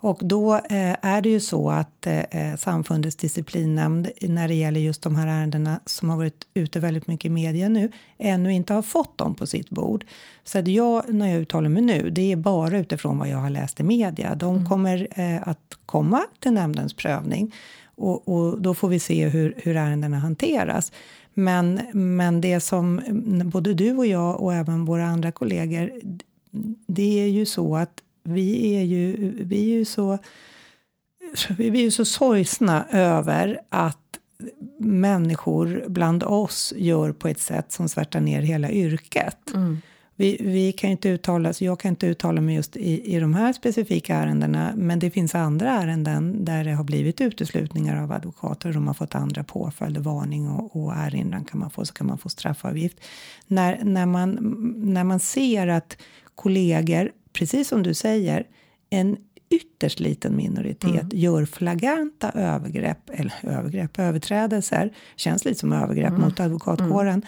Och 0.00 0.18
då 0.22 0.54
eh, 0.54 0.96
är 1.02 1.20
det 1.22 1.28
ju 1.28 1.40
så 1.40 1.70
att 1.70 2.06
eh, 2.06 2.56
samfundets 2.58 3.16
disciplinnämnd 3.16 4.08
när 4.20 4.48
det 4.48 4.54
gäller 4.54 4.80
just 4.80 5.02
de 5.02 5.16
här 5.16 5.26
ärendena 5.26 5.80
som 5.86 6.10
har 6.10 6.16
varit 6.16 6.46
ute 6.54 6.80
väldigt 6.80 7.06
mycket 7.06 7.24
i 7.24 7.30
media 7.30 7.68
nu 7.68 7.92
ännu 8.18 8.52
inte 8.52 8.74
har 8.74 8.82
fått 8.82 9.18
dem 9.18 9.34
på 9.34 9.46
sitt 9.46 9.70
bord. 9.70 10.04
Så 10.44 10.58
att 10.58 10.68
jag, 10.68 11.14
när 11.14 11.28
jag 11.28 11.40
uttalar 11.40 11.68
mig 11.68 11.82
nu, 11.82 12.10
det 12.10 12.32
är 12.32 12.36
bara 12.36 12.78
utifrån 12.78 13.18
vad 13.18 13.28
jag 13.28 13.38
har 13.38 13.50
läst 13.50 13.80
i 13.80 13.82
media. 13.82 14.34
De 14.34 14.68
kommer 14.68 15.08
eh, 15.10 15.48
att 15.48 15.78
komma 15.86 16.24
till 16.40 16.52
nämndens 16.52 16.94
prövning 16.94 17.52
och, 17.98 18.28
och 18.28 18.62
då 18.62 18.74
får 18.74 18.88
vi 18.88 18.98
se 18.98 19.28
hur, 19.28 19.54
hur 19.56 19.76
ärendena 19.76 20.18
hanteras. 20.18 20.92
Men, 21.34 21.80
men 21.92 22.40
det 22.40 22.60
som 22.60 23.00
både 23.44 23.74
du 23.74 23.96
och 23.96 24.06
jag 24.06 24.40
och 24.40 24.54
även 24.54 24.84
våra 24.84 25.06
andra 25.06 25.32
kollegor, 25.32 25.92
det 26.86 27.20
är 27.20 27.26
ju 27.26 27.46
så 27.46 27.76
att 27.76 28.02
vi 28.24 28.74
är 28.74 28.82
ju, 28.82 29.32
vi 29.44 29.72
är 29.72 29.78
ju 29.78 29.84
så 29.84 30.18
vi 31.58 31.78
är 31.78 31.82
ju 31.82 31.90
så 31.90 32.04
sorgsna 32.04 32.86
över 32.90 33.60
att 33.68 34.18
människor 34.78 35.84
bland 35.88 36.22
oss 36.22 36.72
gör 36.76 37.12
på 37.12 37.28
ett 37.28 37.40
sätt 37.40 37.72
som 37.72 37.88
svärtar 37.88 38.20
ner 38.20 38.42
hela 38.42 38.70
yrket. 38.70 39.54
Mm. 39.54 39.80
Vi, 40.20 40.36
vi 40.40 40.72
kan 40.72 40.90
inte 40.90 41.08
uttala 41.08 41.48
oss, 41.48 41.62
jag 41.62 41.80
kan 41.80 41.88
inte 41.88 42.06
uttala 42.06 42.40
mig 42.40 42.54
just 42.54 42.76
i, 42.76 43.14
i 43.14 43.20
de 43.20 43.34
här 43.34 43.52
specifika 43.52 44.14
ärendena, 44.14 44.72
men 44.76 44.98
det 44.98 45.10
finns 45.10 45.34
andra 45.34 45.70
ärenden 45.70 46.44
där 46.44 46.64
det 46.64 46.72
har 46.72 46.84
blivit 46.84 47.20
uteslutningar 47.20 48.02
av 48.02 48.12
advokater 48.12 48.68
och 48.68 48.74
de 48.74 48.86
har 48.86 48.94
fått 48.94 49.14
andra 49.14 49.44
påföljder, 49.44 50.00
varning 50.00 50.48
och, 50.48 50.76
och 50.76 50.92
erinran 50.96 51.44
kan 51.44 51.60
man 51.60 51.70
få, 51.70 51.84
så 51.84 51.94
kan 51.94 52.06
man 52.06 52.18
få 52.18 52.28
straffavgift. 52.28 53.00
När, 53.46 53.84
när, 53.84 54.06
man, 54.06 54.30
när 54.76 55.04
man 55.04 55.20
ser 55.20 55.66
att 55.66 55.96
kollegor, 56.34 57.12
precis 57.32 57.68
som 57.68 57.82
du 57.82 57.94
säger, 57.94 58.46
en 58.90 59.16
ytterst 59.50 60.00
liten 60.00 60.36
minoritet 60.36 61.12
gör 61.12 61.44
flagranta 61.44 62.30
övergrepp, 62.30 63.10
eller 63.10 63.34
övergrepp, 63.42 63.98
överträdelser, 63.98 64.92
känns 65.16 65.44
lite 65.44 65.60
som 65.60 65.72
övergrepp 65.72 66.18
mot 66.18 66.40
advokatkåren. 66.40 67.22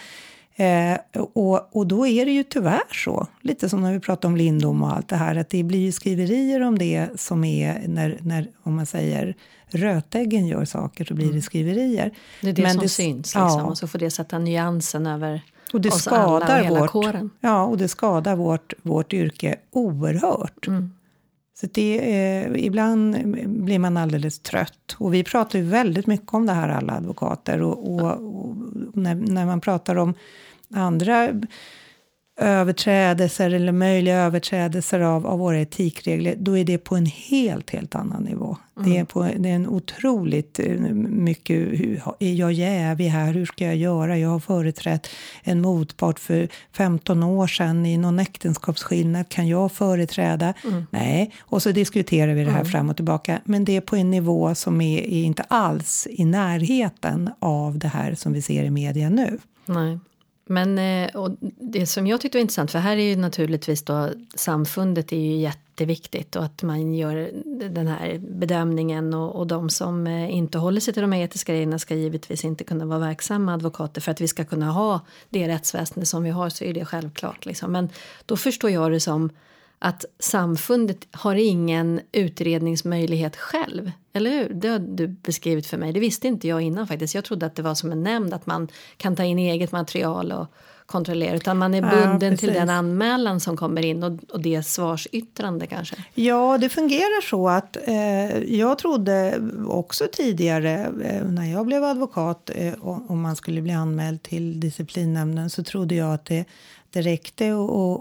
Eh, 0.61 0.97
och, 1.33 1.75
och 1.75 1.87
då 1.87 2.07
är 2.07 2.25
det 2.25 2.31
ju 2.31 2.43
tyvärr 2.43 2.93
så, 2.93 3.27
lite 3.41 3.69
som 3.69 3.81
när 3.81 3.93
vi 3.93 3.99
pratar 3.99 4.29
om 4.29 4.37
Lindom 4.37 4.83
och 4.83 4.93
allt 4.93 5.07
det 5.07 5.15
här, 5.15 5.35
att 5.35 5.49
det 5.49 5.63
blir 5.63 5.79
ju 5.79 5.91
skriverier 5.91 6.61
om 6.61 6.79
det 6.79 7.07
som 7.15 7.43
är 7.43 7.87
när, 7.87 8.17
när 8.21 8.47
om 8.63 8.75
man 8.75 8.85
säger 8.85 9.35
rötäggen 9.67 10.47
gör 10.47 10.65
saker 10.65 11.05
så 11.05 11.13
blir 11.13 11.33
det 11.33 11.41
skriverier. 11.41 12.11
Det 12.41 12.49
är 12.49 12.53
det 12.53 12.61
Men 12.61 12.73
som 12.73 12.89
syns 12.89 13.17
liksom, 13.17 13.41
ja. 13.41 13.63
och 13.63 13.77
så 13.77 13.87
får 13.87 13.99
det 13.99 14.11
sätta 14.11 14.39
nyansen 14.39 15.07
över 15.07 15.41
Och 15.73 15.81
det 15.81 15.89
oss 15.89 16.07
alla 16.07 16.27
och 16.27 16.41
skadar 16.41 16.63
hela 16.63 16.79
vårt, 16.79 16.89
kåren. 16.89 17.29
Ja, 17.39 17.65
och 17.65 17.77
det 17.77 17.87
skadar 17.87 18.35
vårt, 18.35 18.73
vårt 18.81 19.13
yrke 19.13 19.55
oerhört. 19.71 20.67
Mm. 20.67 20.91
Så 21.61 21.67
det, 21.71 21.97
eh, 21.97 22.65
ibland 22.65 23.17
blir 23.47 23.79
man 23.79 23.97
alldeles 23.97 24.39
trött. 24.39 24.95
Och 24.97 25.13
vi 25.13 25.23
pratar 25.23 25.59
ju 25.59 25.65
väldigt 25.65 26.07
mycket 26.07 26.33
om 26.33 26.45
det 26.45 26.53
här, 26.53 26.69
alla 26.69 26.93
advokater. 26.93 27.61
Och, 27.61 27.93
och, 27.93 28.11
och 28.11 28.55
när, 28.93 29.15
när 29.15 29.45
man 29.45 29.61
pratar 29.61 29.95
om 29.95 30.13
andra 30.73 31.33
överträdelser 32.41 33.51
eller 33.51 33.71
möjliga 33.71 34.17
överträdelser 34.17 34.99
av, 34.99 35.27
av 35.27 35.39
våra 35.39 35.59
etikregler, 35.59 36.35
då 36.37 36.57
är 36.57 36.63
det 36.63 36.77
på 36.77 36.95
en 36.95 37.05
helt, 37.05 37.69
helt 37.69 37.95
annan 37.95 38.23
nivå. 38.23 38.57
Det, 38.85 38.97
är 38.97 39.05
på, 39.05 39.23
det 39.37 39.49
är 39.49 39.55
en 39.55 39.67
otroligt 39.67 40.59
eh, 40.59 40.79
mycket, 40.93 41.57
hur, 41.57 42.01
är 42.19 42.33
jag 42.33 42.53
jävig 42.53 43.07
här, 43.07 43.33
hur 43.33 43.45
ska 43.45 43.65
jag 43.65 43.75
göra? 43.75 44.17
Jag 44.17 44.29
har 44.29 44.39
företrätt 44.39 45.07
en 45.43 45.61
motpart 45.61 46.19
för 46.19 46.47
15 46.71 47.23
år 47.23 47.47
sedan 47.47 47.85
i 47.85 47.97
någon 47.97 48.19
äktenskapsskillnad, 48.19 49.29
kan 49.29 49.47
jag 49.47 49.71
företräda? 49.71 50.53
Nej, 50.89 51.31
och 51.39 51.61
så 51.61 51.71
diskuterar 51.71 52.33
vi 52.33 52.43
det 52.43 52.51
här 52.51 52.63
fram 52.63 52.89
och 52.89 52.95
tillbaka, 52.95 53.41
men 53.45 53.65
det 53.65 53.75
är 53.75 53.81
på 53.81 53.95
en 53.95 54.11
nivå 54.11 54.55
som 54.55 54.81
är, 54.81 54.99
är 54.99 55.23
inte 55.23 55.43
alls 55.43 56.07
i 56.09 56.25
närheten 56.25 57.29
av 57.39 57.77
det 57.77 57.87
här 57.87 58.15
som 58.15 58.33
vi 58.33 58.41
ser 58.41 58.63
i 58.63 58.69
media 58.69 59.09
nu. 59.09 59.39
Nej. 59.65 59.99
Men 60.51 60.77
eh, 60.77 61.15
och 61.15 61.31
det 61.59 61.85
som 61.85 62.07
jag 62.07 62.21
tyckte 62.21 62.37
var 62.37 62.41
intressant, 62.41 62.71
för 62.71 62.79
här 62.79 62.97
är 62.97 63.09
ju 63.09 63.15
naturligtvis 63.15 63.83
då 63.83 64.09
samfundet 64.35 65.11
är 65.11 65.17
ju 65.17 65.35
jätteviktigt 65.35 66.35
och 66.35 66.43
att 66.43 66.63
man 66.63 66.93
gör 66.93 67.31
den 67.69 67.87
här 67.87 68.17
bedömningen 68.17 69.13
och, 69.13 69.35
och 69.35 69.47
de 69.47 69.69
som 69.69 70.07
eh, 70.07 70.35
inte 70.35 70.57
håller 70.57 70.81
sig 70.81 70.93
till 70.93 71.01
de 71.01 71.11
här 71.11 71.21
etiska 71.21 71.53
reglerna 71.53 71.79
ska 71.79 71.95
givetvis 71.95 72.45
inte 72.45 72.63
kunna 72.63 72.85
vara 72.85 72.99
verksamma 72.99 73.53
advokater 73.53 74.01
för 74.01 74.11
att 74.11 74.21
vi 74.21 74.27
ska 74.27 74.45
kunna 74.45 74.71
ha 74.71 74.99
det 75.29 75.47
rättsväsende 75.47 76.05
som 76.05 76.23
vi 76.23 76.29
har 76.29 76.49
så 76.49 76.63
är 76.63 76.73
det 76.73 76.85
självklart 76.85 77.45
liksom. 77.45 77.71
Men 77.71 77.89
då 78.25 78.37
förstår 78.37 78.69
jag 78.69 78.91
det 78.91 78.99
som 78.99 79.29
att 79.83 80.05
samfundet 80.19 81.07
har 81.11 81.35
ingen 81.35 82.01
utredningsmöjlighet 82.11 83.35
själv, 83.35 83.91
eller 84.13 84.31
hur? 84.31 84.49
Det 84.53 84.67
har 84.67 84.79
du 84.79 85.07
beskrivit 85.07 85.67
för 85.67 85.77
mig. 85.77 85.93
Det 85.93 85.99
visste 85.99 86.27
inte 86.27 86.47
jag 86.47 86.61
innan 86.61 86.87
faktiskt. 86.87 87.15
Jag 87.15 87.25
trodde 87.25 87.45
att 87.45 87.55
det 87.55 87.61
var 87.61 87.75
som 87.75 87.91
en 87.91 88.03
nämnd, 88.03 88.33
att 88.33 88.45
man 88.45 88.67
kan 88.97 89.15
ta 89.15 89.23
in 89.23 89.39
eget 89.39 89.71
material 89.71 90.31
och 90.31 90.47
kontrollera, 90.91 91.35
utan 91.35 91.57
man 91.57 91.73
är 91.73 91.81
Ja, 91.81 91.89
bunden 91.89 92.37
till 92.37 92.47
precis. 92.49 92.61
den 92.61 92.69
anmälan 92.69 93.39
som 93.39 93.57
kommer 93.57 93.85
in 93.85 94.03
och, 94.03 94.19
och 94.33 94.41
det 94.41 94.63
svarsyttrande 94.63 95.67
kanske. 95.67 95.95
Ja, 96.13 96.57
det 96.57 96.69
fungerar 96.69 97.21
så 97.29 97.49
att 97.49 97.77
eh, 97.87 98.37
jag 98.55 98.77
trodde 98.77 99.41
också 99.67 100.07
tidigare 100.11 100.71
eh, 101.03 101.25
när 101.25 101.51
jag 101.51 101.65
blev 101.65 101.83
advokat 101.83 102.49
eh, 102.55 102.73
om 102.81 103.21
man 103.21 103.35
skulle 103.35 103.61
bli 103.61 103.73
anmäld 103.73 104.23
till 104.23 104.59
disciplinnämnden 104.59 105.49
så 105.49 105.63
trodde 105.63 105.95
jag 105.95 106.13
att 106.13 106.25
det, 106.25 106.45
det 106.89 107.01
räckte 107.01 107.53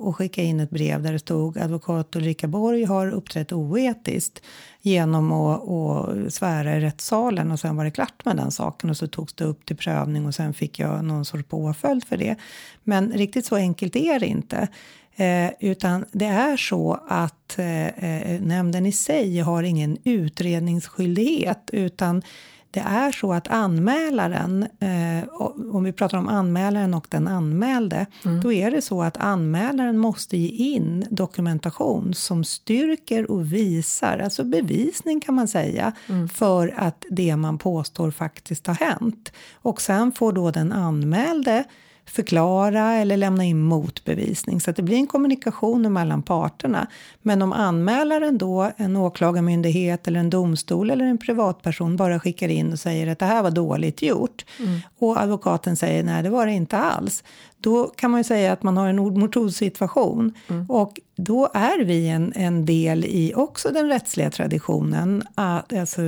att 0.09 0.17
skicka 0.17 0.43
in 0.43 0.61
ett 0.61 0.71
brev 0.71 1.03
där 1.03 1.13
det 1.13 1.19
stod 1.19 1.59
advokat 1.59 2.17
Ulrika 2.17 2.49
Borg 2.49 2.85
har 2.85 3.11
uppträtt 3.11 3.53
oetiskt 3.53 4.43
genom 4.83 5.33
att, 5.33 5.69
att 5.69 6.35
svära 6.35 6.77
i 6.77 6.81
rättssalen 6.81 7.53
och 7.53 7.61
sen 7.61 7.77
var 7.77 7.85
det 7.85 7.91
klart 7.91 8.25
med 8.25 8.37
den 8.37 8.51
saken 8.51 8.91
och 8.91 8.97
så 8.97 9.07
togs 9.07 9.33
det 9.33 9.45
upp 9.45 9.67
till 9.67 9.77
prövning 9.77 10.27
och 10.27 10.35
sen 10.35 10.55
fick 10.55 10.79
jag 10.79 11.05
någon 11.05 11.25
sorts 11.25 11.49
påföljd 11.49 12.05
för 12.05 12.17
det. 12.17 12.37
Men 12.85 13.13
riktigt 13.13 13.47
så 13.47 13.57
enkelt 13.57 13.97
är 13.97 14.21
det 14.21 14.27
inte. 14.27 14.69
Eh, 15.17 15.51
utan 15.61 16.05
det 16.13 16.27
är 16.27 16.57
så 16.57 17.01
att 17.09 17.59
eh, 17.59 17.87
eh 17.87 18.41
nämnden 18.41 18.87
i 18.87 18.93
sig 18.93 19.41
har 19.41 19.63
ingen 19.63 19.99
utredningsskyldighet 20.05 21.71
utan 21.73 22.23
det 22.71 22.81
är 22.81 23.13
så 23.13 23.33
att 23.33 23.49
anmälaren, 23.49 24.63
eh, 24.63 25.29
om 25.73 25.85
vi 25.85 25.93
pratar 25.93 26.19
om 26.19 26.29
anmälaren 26.29 26.95
och 26.95 27.07
den 27.11 27.29
anmälde, 27.29 28.07
mm. 28.25 28.41
då 28.41 28.53
är 28.53 28.71
det 28.71 28.83
så 28.83 29.03
att 29.03 29.17
anmälaren 29.17 29.99
måste 29.99 30.37
ge 30.37 30.75
in 30.75 31.07
dokumentation 31.11 32.15
som 32.15 32.45
styrker 32.45 33.31
och 33.31 33.53
visar, 33.53 34.19
alltså 34.19 34.45
bevisning 34.45 35.21
kan 35.21 35.35
man 35.35 35.49
säga, 35.49 35.93
mm. 36.09 36.29
för 36.29 36.75
att 36.77 37.05
det 37.11 37.37
man 37.37 37.59
påstår 37.59 38.11
faktiskt 38.11 38.67
har 38.67 38.75
hänt. 38.75 39.33
Och 39.55 39.81
sen 39.81 40.13
får 40.13 40.33
då 40.33 40.51
den 40.51 40.73
anmälde 40.73 41.65
förklara 42.11 42.93
eller 42.93 43.17
lämna 43.17 43.45
in 43.45 43.63
motbevisning. 43.63 44.61
Så 44.61 44.71
att 44.71 44.77
det 44.77 44.83
blir 44.83 44.97
en 44.97 45.07
kommunikation 45.07 45.93
mellan 45.93 46.23
parterna. 46.23 46.87
Men 47.23 47.43
om 47.43 47.53
anmälaren 47.53 48.39
då, 48.39 48.71
en 48.77 48.97
åklagarmyndighet 48.97 50.09
eller 50.09 50.21
en 50.21 50.31
domstol 50.31 50.91
eller 50.91 51.05
en 51.05 51.19
privatperson 51.19 51.97
bara 51.97 52.21
skickar 52.21 52.49
in 52.49 52.73
och 52.73 52.79
säger 52.79 53.07
att 53.07 53.19
det 53.19 53.27
här 53.27 53.43
var 53.43 53.51
dåligt 53.51 54.03
gjort 54.03 54.45
mm. 54.59 54.81
och 54.99 55.21
advokaten 55.21 55.77
säger 55.77 56.03
nej, 56.05 56.23
det 56.23 56.31
var 56.31 56.47
det 56.47 56.53
inte 56.53 56.79
alls 56.79 57.25
då 57.61 57.87
kan 57.87 58.11
man 58.11 58.21
ju 58.21 58.25
säga 58.25 58.53
att 58.53 58.63
man 58.63 58.77
har 58.77 58.89
en 58.89 58.99
ord 58.99 59.17
mot 59.17 59.37
ord-situation. 59.37 60.35
Mm. 60.49 60.71
Och 60.71 61.01
då 61.17 61.49
är 61.55 61.85
vi 61.85 62.09
en, 62.09 62.33
en 62.37 62.67
del 62.67 63.05
i 63.05 63.33
också 63.37 63.69
den 63.69 63.89
rättsliga 63.89 64.31
traditionen. 64.31 65.23
Alltså 65.35 66.03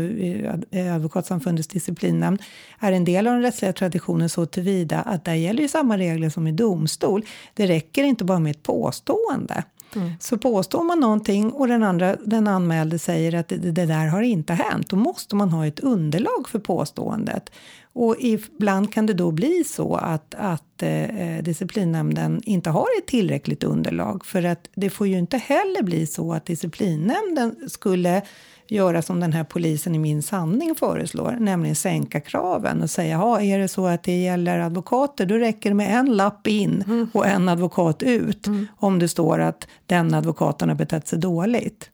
Advokatsamfundets 0.95 1.69
disciplinnämnd 1.69 2.43
är 2.79 2.93
en 2.93 3.05
del 3.05 3.27
av 3.27 3.33
den 3.33 3.43
rättsliga 3.43 3.73
traditionen 3.73 4.29
så 4.29 4.47
tillvida 4.47 5.01
att 5.01 5.25
där 5.25 5.35
gäller 5.35 5.63
ju 5.63 5.69
samma 5.69 5.99
regler 5.99 6.31
som 6.31 6.47
i 6.47 6.53
domstol. 6.53 7.25
Det 7.55 7.67
räcker 7.67 8.05
inte 8.05 8.25
bara 8.25 8.39
med 8.39 8.51
ett 8.51 8.63
påstående. 8.63 9.65
Mm. 9.97 10.13
Så 10.21 10.39
påstår 10.39 10.85
man 10.85 11.01
någonting 11.01 11.53
och 11.53 11.69
den, 11.69 11.83
andra, 11.83 12.17
den 12.17 12.49
anmälde 12.49 12.99
säger 12.99 13.35
att 13.35 13.49
det, 13.49 13.57
det, 13.57 13.87
där 13.87 14.07
har 14.07 14.23
inte 14.23 14.53
hänt, 14.53 14.91
då 14.91 14.97
måste 14.97 15.37
man 15.37 15.51
ha 15.51 15.67
ett 15.67 15.81
underlag 15.81 16.49
för 16.49 16.59
påståendet. 16.59 17.51
Och 17.95 18.17
ibland 18.19 18.93
kan 18.93 19.07
det 19.07 19.15
då 19.15 19.31
bli 19.31 19.65
så 19.65 19.95
att, 19.97 20.35
att 20.39 20.83
eh, 20.83 21.43
disciplinnämnden 21.43 22.41
inte 22.45 22.71
har 22.71 22.87
ett 22.99 23.07
tillräckligt 23.07 23.65
underlag 23.65 24.25
för 24.25 24.43
att 24.45 24.69
det 24.75 24.91
får 24.91 25.07
ju 25.07 25.19
inte 25.19 25.37
heller 25.37 25.83
bli 25.83 26.07
så 26.07 26.33
att 26.33 26.47
disciplinnämnden 26.47 27.57
skulle 27.69 28.23
göra 28.69 29.03
som 29.03 29.21
den 29.21 29.33
här 29.33 29.45
polisen 29.45 29.95
i 29.95 29.99
Min 29.99 30.23
sanning 30.23 30.75
föreslår, 30.75 31.37
nämligen 31.41 31.77
sänka 31.77 32.21
kraven 32.21 32.83
och 32.83 32.91
säga, 32.91 33.13
ja, 33.13 33.41
är 33.41 33.59
det 33.59 33.69
så 33.69 33.87
att 33.87 34.03
det 34.03 34.23
gäller 34.23 34.59
advokater, 34.59 35.27
då 35.27 35.35
räcker 35.35 35.71
det 35.71 35.75
med 35.75 35.99
en 35.99 36.17
lapp 36.17 36.47
in 36.47 36.85
mm. 36.87 37.09
och 37.15 37.27
en 37.27 37.49
advokat 37.49 38.03
ut 38.03 38.47
mm. 38.47 38.67
om 38.77 38.99
det 38.99 39.09
står 39.09 39.39
att 39.39 39.69
den 39.87 40.15
advokaten 40.15 40.69
har 40.69 40.77
betett 40.77 41.09
sig 41.09 41.19
dåligt. 41.19 41.91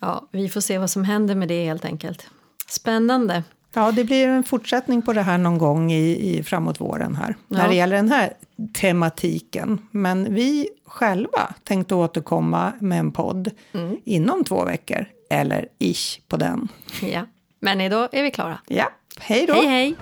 Ja, 0.00 0.28
vi 0.32 0.48
får 0.48 0.60
se 0.60 0.78
vad 0.78 0.90
som 0.90 1.04
händer 1.04 1.34
med 1.34 1.48
det 1.48 1.64
helt 1.64 1.84
enkelt. 1.84 2.26
Spännande. 2.68 3.42
Ja, 3.72 3.92
det 3.92 4.04
blir 4.04 4.28
en 4.28 4.44
fortsättning 4.44 5.02
på 5.02 5.12
det 5.12 5.22
här 5.22 5.38
någon 5.38 5.58
gång 5.58 5.92
i, 5.92 6.36
i 6.38 6.42
framåt 6.42 6.80
våren 6.80 7.16
här, 7.16 7.36
ja. 7.48 7.58
när 7.58 7.68
det 7.68 7.74
gäller 7.74 7.96
den 7.96 8.08
här 8.08 8.32
tematiken. 8.72 9.78
Men 9.90 10.34
vi 10.34 10.68
själva 10.86 11.54
tänkte 11.64 11.94
återkomma 11.94 12.72
med 12.80 12.98
en 12.98 13.12
podd 13.12 13.50
mm. 13.72 13.96
inom 14.04 14.44
två 14.44 14.64
veckor, 14.64 15.06
eller 15.30 15.68
ish 15.78 16.20
på 16.28 16.36
den. 16.36 16.68
Ja, 17.02 17.26
men 17.60 17.80
idag 17.80 18.08
är 18.12 18.22
vi 18.22 18.30
klara. 18.30 18.58
Ja, 18.66 18.90
hej 19.20 19.46
då! 19.46 19.54
Hej, 19.54 19.66
hej! 19.66 19.96